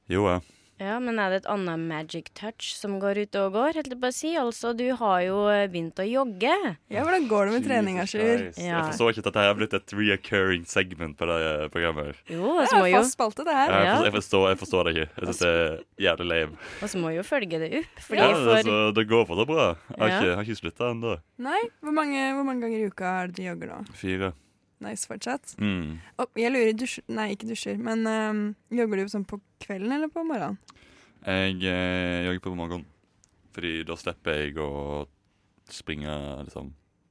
jo, 0.08 0.26
ja. 0.28 0.40
Ja, 0.80 0.94
men 1.02 1.18
er 1.20 1.28
det 1.34 1.42
et 1.42 1.48
annet 1.52 1.76
magic 1.84 2.30
touch 2.32 2.70
som 2.72 2.94
går 3.02 3.18
ut 3.26 3.36
og 3.36 3.52
går? 3.52 3.76
Helt 3.76 3.92
på 4.00 4.08
å 4.08 4.14
si. 4.16 4.30
Altså, 4.40 4.70
du 4.76 4.86
har 4.96 5.18
jo 5.26 5.42
eh, 5.52 5.66
begynt 5.68 6.00
å 6.00 6.06
jogge. 6.08 6.54
Ja, 6.88 7.02
hvordan 7.04 7.26
går 7.28 7.50
det 7.50 7.52
med 7.58 7.66
treninga, 7.68 8.06
Sjur? 8.08 8.46
Ja. 8.56 8.78
Jeg 8.80 8.86
forstår 8.94 9.12
ikke 9.12 9.20
at 9.22 9.28
dette 9.28 9.44
er 9.44 9.58
blitt 9.58 9.76
et 9.76 9.94
reoccurring 9.98 10.64
segment 10.70 11.18
på 11.20 11.28
det 11.28 11.36
eh, 11.50 11.66
programmet. 11.74 12.16
Jo, 12.32 12.54
Det 12.56 12.64
og 12.64 12.72
så 12.72 12.80
må 12.80 12.86
er 12.88 12.94
jo, 12.94 13.02
fast 13.04 13.16
spalte, 13.18 13.44
det 13.44 13.58
her. 13.60 13.74
Ja. 13.76 13.94
jeg, 14.08 14.14
forstår, 14.16 14.46
jeg 14.54 14.60
forstår 14.64 14.88
det 14.88 14.96
ikke. 14.96 15.08
Jeg 15.20 15.28
syns 15.30 15.42
det 15.44 15.52
er 15.52 15.78
jævlig 16.08 16.28
lame. 16.32 16.60
og 16.80 16.92
så 16.94 17.04
må 17.04 17.12
jo 17.18 17.26
følge 17.28 17.60
det 17.60 17.72
opp. 17.82 18.04
Fordi 18.08 18.20
Ja, 18.24 18.30
for 18.32 18.56
altså, 18.56 18.78
det 18.96 19.08
går 19.12 19.24
for 19.28 19.34
fortsatt 19.36 19.52
bra. 19.52 19.68
Jeg 19.92 20.00
har 20.00 20.08
Ja. 20.08 20.16
ikke, 20.16 20.28
jeg 20.32 20.36
har 20.40 20.48
ikke 20.48 20.60
slutta 20.64 20.90
ennå. 20.94 21.16
Nei, 21.44 21.60
hvor 21.84 21.92
mange, 22.00 22.24
hvor 22.38 22.44
mange 22.48 22.64
ganger 22.64 22.78
i 22.80 22.88
uka 22.88 23.04
er 23.20 23.26
det 23.28 23.36
du 23.36 23.42
jogger 23.50 23.76
nå? 23.76 23.82
Fire. 24.00 24.32
Nice 24.80 25.04
fortsatt. 25.08 25.54
Mm. 25.60 25.98
Og 26.22 26.38
jeg 26.40 26.52
lurer, 26.54 26.72
dusj, 26.80 27.00
nei, 27.12 27.30
ikke 27.34 27.48
dusjer, 27.50 27.76
men 27.84 28.06
um, 28.08 28.42
jogger 28.72 29.02
du 29.02 29.10
sånn 29.12 29.26
på 29.28 29.36
kvelden 29.60 29.92
eller 29.92 30.08
på 30.12 30.22
morgenen? 30.24 30.56
Jeg 31.26 31.58
eh, 31.68 32.24
jogger 32.24 32.40
på 32.46 32.54
morgenen. 32.56 32.86
Fordi 33.52 33.72
da 33.84 33.96
slipper 33.98 34.38
jeg 34.40 34.54
å 34.62 34.70
springe 35.70 36.12
liksom 36.46 36.70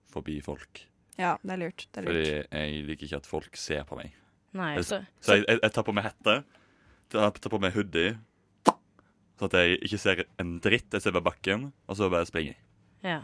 forbi 0.10 0.40
folk. 0.42 0.82
Ja, 1.20 1.36
det 1.44 1.52
er 1.54 1.62
lurt. 1.62 1.86
Det 1.92 2.02
er 2.02 2.08
Fordi 2.08 2.24
lurt. 2.26 2.48
jeg 2.56 2.84
liker 2.88 3.06
ikke 3.10 3.20
at 3.22 3.28
folk 3.30 3.60
ser 3.60 3.84
på 3.86 3.98
meg. 4.00 4.16
Nei, 4.58 4.72
Jeg- 4.80 4.86
så, 4.88 5.02
Så 5.22 5.36
jeg, 5.38 5.46
jeg, 5.48 5.60
jeg 5.62 5.74
tar 5.76 5.84
på 5.86 5.94
meg 5.94 6.04
hette, 6.10 6.38
tar, 7.14 7.32
tar 7.38 7.50
på 7.54 7.60
meg 7.62 7.74
hoodie, 7.76 8.16
sånn 9.38 9.46
at 9.52 9.58
jeg 9.60 9.78
ikke 9.86 10.00
ser 10.02 10.24
en 10.42 10.56
dritt. 10.64 10.90
Jeg 10.96 11.02
ser 11.06 11.12
bare 11.14 11.28
bakken, 11.30 11.70
og 11.88 11.96
så 12.00 12.10
bare 12.10 12.26
springer 12.26 12.56
jeg. 12.56 12.64
ja. 13.04 13.20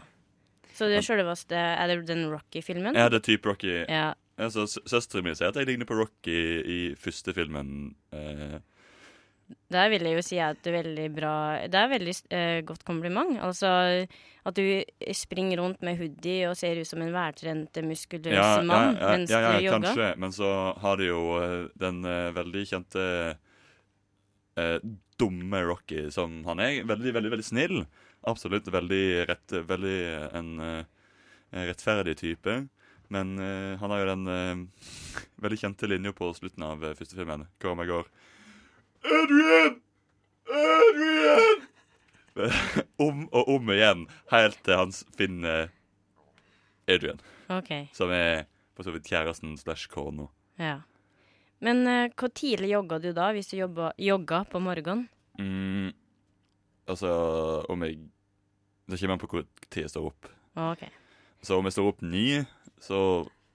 Så 0.76 0.90
det 0.92 0.98
sjølveste 1.06 1.56
Er 1.56 1.88
det 1.88 2.02
den 2.04 2.26
Rocky-filmen? 2.28 2.92
Ja, 2.94 3.08
det 3.08 3.22
er 3.22 3.24
type 3.24 3.48
Rocky. 3.48 3.86
Ja. 3.88 4.10
Altså, 4.38 4.66
Søsteren 4.68 5.24
min 5.24 5.36
sier 5.38 5.48
at 5.48 5.56
jeg 5.56 5.68
ligner 5.70 5.88
på 5.88 5.96
Rocky 5.96 6.38
i 6.68 6.80
første 7.00 7.32
filmen. 7.36 7.94
Eh, 8.12 8.58
Der 9.72 9.88
vil 9.88 10.02
jeg 10.02 10.16
jo 10.18 10.22
si 10.26 10.38
at 10.42 10.58
det 10.64 10.72
er 10.72 10.82
veldig 10.82 11.06
bra 11.14 11.34
Det 11.70 11.78
er 11.78 11.88
veldig 11.92 12.14
eh, 12.34 12.60
godt 12.66 12.84
kompliment. 12.84 13.38
Altså 13.40 13.70
at 14.46 14.54
du 14.54 14.62
springer 15.16 15.58
rundt 15.58 15.80
med 15.82 15.98
hoodie 15.98 16.46
og 16.46 16.54
ser 16.58 16.78
ut 16.78 16.86
som 16.86 17.00
en 17.02 17.10
veltrent, 17.14 17.80
muskuløs 17.82 18.36
ja, 18.36 18.60
mann 18.62 18.94
ja, 18.94 19.08
mens 19.10 19.32
ja, 19.32 19.40
ja, 19.42 19.48
du 19.56 19.64
jogger. 19.64 19.86
kanskje, 19.88 20.10
men 20.22 20.34
så 20.36 20.50
har 20.78 21.00
de 21.00 21.08
jo 21.08 21.22
eh, 21.40 21.56
den 21.82 22.04
eh, 22.06 22.28
veldig 22.36 22.62
kjente 22.70 23.06
eh, 24.60 24.76
dumme 25.18 25.62
Rocky 25.66 26.04
som 26.14 26.44
han 26.46 26.60
er. 26.62 26.82
Veldig, 26.86 27.14
veldig, 27.16 27.32
veldig 27.34 27.46
snill. 27.48 27.80
Absolutt 28.26 28.68
veldig, 28.70 29.02
rett, 29.32 29.56
veldig 29.66 29.98
en 30.36 30.52
eh, 30.62 30.84
rettferdig 31.72 32.16
type. 32.20 32.56
Men 33.12 33.36
uh, 33.38 33.78
han 33.80 33.92
har 33.92 34.02
jo 34.02 34.08
den 34.10 34.26
uh, 34.28 34.88
veldig 35.44 35.60
kjente 35.60 35.90
linja 35.90 36.12
på 36.16 36.32
slutten 36.34 36.66
av 36.66 36.82
uh, 36.82 36.94
første 36.98 37.18
filmen, 37.18 37.46
hvor 37.62 37.76
han 37.76 37.90
går 37.90 38.10
Adrian! 39.06 39.78
Adrian! 40.50 41.64
om 43.06 43.22
og 43.32 43.48
om 43.54 43.70
igjen, 43.72 44.04
helt 44.32 44.58
til 44.66 44.76
han 44.76 44.92
finner 45.16 45.70
Adrian, 46.90 47.22
OK. 47.48 47.70
som 47.96 48.12
er 48.12 48.44
for 48.76 48.84
så 48.84 48.92
vidt 48.92 49.08
kjæresten 49.08 49.54
slash 49.56 49.88
kona. 49.92 50.28
Ja. 50.60 50.80
Men 51.64 51.86
uh, 51.88 52.10
hvor 52.12 52.28
tidlig 52.36 52.74
jogger 52.74 53.00
du 53.00 53.12
da, 53.16 53.30
hvis 53.32 53.48
du 53.52 53.56
jobber, 53.60 53.94
jogger 53.98 54.44
på 54.50 54.60
morgenen? 54.60 55.06
Mm, 55.38 55.94
altså, 56.88 57.08
om 57.68 57.82
jeg 57.84 57.98
Det 58.86 59.00
kommer 59.00 59.16
an 59.16 59.20
på 59.20 59.26
hvor 59.26 59.42
tid 59.70 59.82
jeg 59.82 59.90
står 59.90 60.04
opp. 60.12 60.28
OK. 60.54 60.84
Så 61.42 61.56
om 61.58 61.66
jeg 61.66 61.74
står 61.74 61.88
opp 61.90 62.04
ni, 62.06 62.44
så 62.82 63.00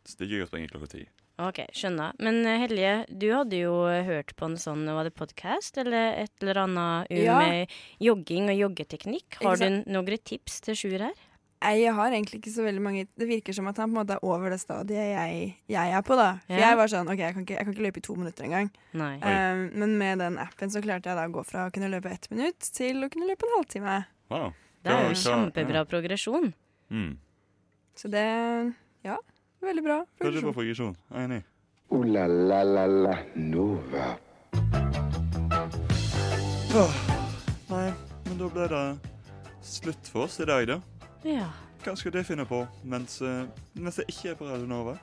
stikker 0.08 0.40
jeg 0.40 0.46
og 0.48 0.52
springer 0.52 0.72
klokka 0.74 0.92
ti. 0.98 1.04
Ok, 1.42 1.64
Skjønner. 1.74 2.14
Men 2.22 2.44
eh, 2.46 2.60
Helje, 2.62 2.92
du 3.10 3.28
hadde 3.34 3.58
jo 3.64 3.74
hørt 4.06 4.36
på 4.38 4.46
en 4.46 4.60
sånn, 4.62 4.84
var 4.94 5.08
det 5.08 5.16
podkast 5.18 5.80
eller 5.82 6.20
et 6.22 6.34
eller 6.44 6.60
annet 6.68 7.10
um, 7.10 7.18
Ja. 7.18 7.40
eh, 7.50 7.80
jogging 8.04 8.52
og 8.52 8.60
joggeteknikk? 8.60 9.40
Har 9.42 9.58
du 9.58 9.82
noen 9.90 10.18
tips 10.22 10.60
til 10.68 10.78
Sjur 10.78 11.00
her? 11.08 11.16
Jeg 11.62 11.94
har 11.94 12.10
egentlig 12.10 12.40
ikke 12.40 12.54
så 12.56 12.64
veldig 12.66 12.82
mange 12.82 13.04
Det 13.14 13.28
virker 13.30 13.54
som 13.54 13.68
at 13.70 13.78
han 13.78 13.92
på 13.92 13.94
en 13.94 14.00
måte 14.00 14.16
er 14.16 14.24
over 14.26 14.50
det 14.50 14.58
stadiet 14.64 14.98
jeg, 15.14 15.42
jeg 15.70 15.92
er 15.94 16.02
på, 16.02 16.16
da. 16.18 16.40
For 16.48 16.58
Ja. 16.58 16.70
jeg 16.72 16.78
var 16.80 16.88
sånn 16.90 17.10
OK, 17.14 17.20
jeg 17.22 17.34
kan 17.36 17.44
ikke, 17.46 17.54
jeg 17.58 17.66
kan 17.68 17.74
ikke 17.76 17.86
løpe 17.86 18.02
i 18.02 18.06
to 18.08 18.16
minutter 18.18 18.46
engang. 18.48 18.72
Um, 18.94 19.62
men 19.78 19.98
med 19.98 20.20
den 20.26 20.40
appen 20.42 20.74
så 20.74 20.82
klarte 20.82 21.10
jeg 21.10 21.18
da 21.22 21.28
å 21.30 21.34
gå 21.34 21.44
fra 21.46 21.68
å 21.70 21.74
kunne 21.74 21.90
løpe 21.94 22.10
ett 22.10 22.26
minutt 22.34 22.60
til 22.74 23.04
å 23.06 23.10
kunne 23.14 23.30
løpe 23.30 23.46
en 23.46 23.56
halvtime. 23.60 23.98
Wow. 24.34 24.54
Det 24.82 24.90
er 24.94 25.04
jo 25.06 25.14
kjempebra 25.14 25.38
en 25.38 25.52
kjempebra 25.54 25.84
progresjon. 25.86 26.54
Mm. 26.90 27.12
Så 27.96 28.10
det 28.10 28.26
Ja, 29.04 29.18
veldig 29.62 29.84
bra. 29.86 30.00
Veldig 30.22 30.42
bra 30.46 30.52
progresjon. 30.54 30.96
enig. 31.16 31.44
Ooh 31.92 32.04
la 32.08 32.26
la 32.28 32.62
la 32.64 32.86
la 32.88 33.16
Nova. 33.36 34.18
Nei, 37.72 37.90
men 38.28 38.38
da 38.40 38.48
ble 38.52 38.68
det 38.72 38.84
slutt 39.66 40.08
for 40.12 40.26
oss 40.28 40.40
i 40.44 40.46
dag, 40.48 40.66
da. 40.70 40.78
Ja. 41.28 41.48
Hva 41.84 41.96
skal 41.98 42.14
det 42.14 42.26
finne 42.28 42.46
på 42.48 42.62
mens, 42.88 43.20
eh, 43.26 43.46
mens 43.76 43.98
det 44.00 44.06
ikke 44.12 44.32
er 44.32 44.38
på 44.40 44.48
Radio 44.50 44.68
Nova? 44.70 44.96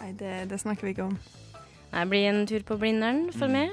Nei, 0.00 0.12
det, 0.20 0.48
det 0.50 0.58
snakker 0.62 0.86
vi 0.86 0.94
ikke 0.94 1.06
om. 1.10 1.16
Det 1.92 2.04
blir 2.10 2.28
en 2.30 2.46
tur 2.48 2.62
på 2.68 2.76
Blindern 2.78 3.30
for 3.32 3.46
Mm. 3.48 3.52
meg. 3.52 3.70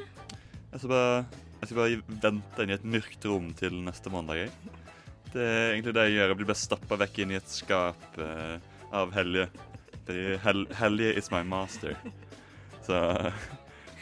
Jeg 0.71 0.79
skal 0.79 0.89
bare, 0.89 1.25
jeg 1.61 1.67
skal 1.69 1.77
bare 1.77 2.01
vente 2.23 2.63
inn 2.63 2.69
i 2.69 2.73
et 2.73 2.85
mørkt 2.85 3.25
rom 3.29 3.53
til 3.53 3.73
neste 3.83 4.09
mandag. 4.09 4.35
Jeg. 4.37 4.51
Det 5.33 5.41
er 5.41 5.71
egentlig 5.73 5.93
det 5.93 6.03
jeg 6.07 6.13
gjør. 6.17 6.27
Jeg 6.27 6.37
blir 6.37 6.45
bare 6.51 6.63
stappa 6.63 6.95
vekk 7.03 7.19
inn 7.19 7.31
i 7.31 7.35
et 7.39 7.49
skap 7.49 8.17
eh, 8.19 8.57
av 8.93 9.13
Helje. 9.15 9.47
Hel 10.43 10.65
Helje 10.79 11.13
is 11.19 11.29
my 11.31 11.41
master. 11.47 11.95
Så 12.83 12.97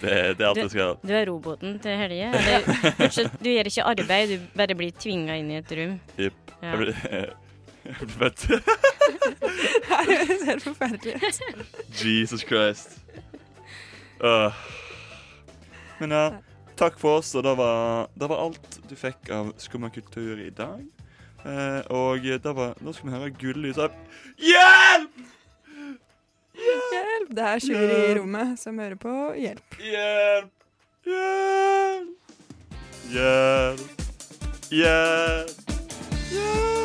det, 0.02 0.14
det 0.38 0.42
er 0.42 0.48
alt 0.48 0.58
jeg 0.64 0.72
skal 0.74 0.96
Du 1.06 1.12
er 1.14 1.28
roboten 1.30 1.76
til 1.84 1.98
Helje. 2.00 2.32
Eller, 2.34 3.30
du 3.44 3.50
gjør 3.52 3.70
ikke 3.70 3.86
arbeid, 3.92 4.34
du 4.34 4.58
bare 4.58 4.78
blir 4.80 4.96
tvinga 4.98 5.38
inn 5.38 5.52
i 5.54 5.60
et 5.62 5.74
rom. 5.78 5.98
Jepp. 6.18 6.56
Ja. 6.62 6.74
Jeg 6.74 6.82
blir- 6.82 7.38
Vet 8.22 8.44
du? 8.48 8.58
Det 10.08 10.46
helt 10.46 10.64
forferdelig 10.64 11.16
ut. 11.16 12.02
Jesus 12.06 12.44
Christ. 12.46 12.98
Uh. 14.24 14.54
Men 16.00 16.14
ja, 16.14 16.24
takk 16.78 16.98
for 17.02 17.20
oss, 17.22 17.34
og 17.38 17.44
det 17.46 17.54
var, 17.58 18.08
det 18.18 18.30
var 18.30 18.44
alt 18.48 18.80
du 18.90 18.94
fikk 18.98 19.30
av 19.34 19.52
Skumma 19.62 19.90
kultur 19.94 20.40
i 20.42 20.50
dag. 20.54 20.82
Eh, 21.42 21.82
og 21.90 22.22
derfor 22.22 22.54
var, 22.54 22.74
nå 22.82 22.94
skal 22.94 23.10
vi 23.10 23.16
høre 23.16 23.30
gullys 23.42 23.80
av 23.82 23.96
Hjelp! 24.42 25.22
Hjelp! 26.62 27.32
Det 27.32 27.48
er 27.48 27.64
Sjur 27.64 27.96
i 27.96 28.14
rommet 28.20 28.60
som 28.62 28.78
hører 28.82 29.00
på. 29.02 29.16
Hjelp. 29.40 29.80
Hjelp! 29.82 30.52
Hjelp! 31.08 32.38
Hjelp! 33.12 33.98
Hjelp! 34.72 35.58
Hjelp! 36.32 36.81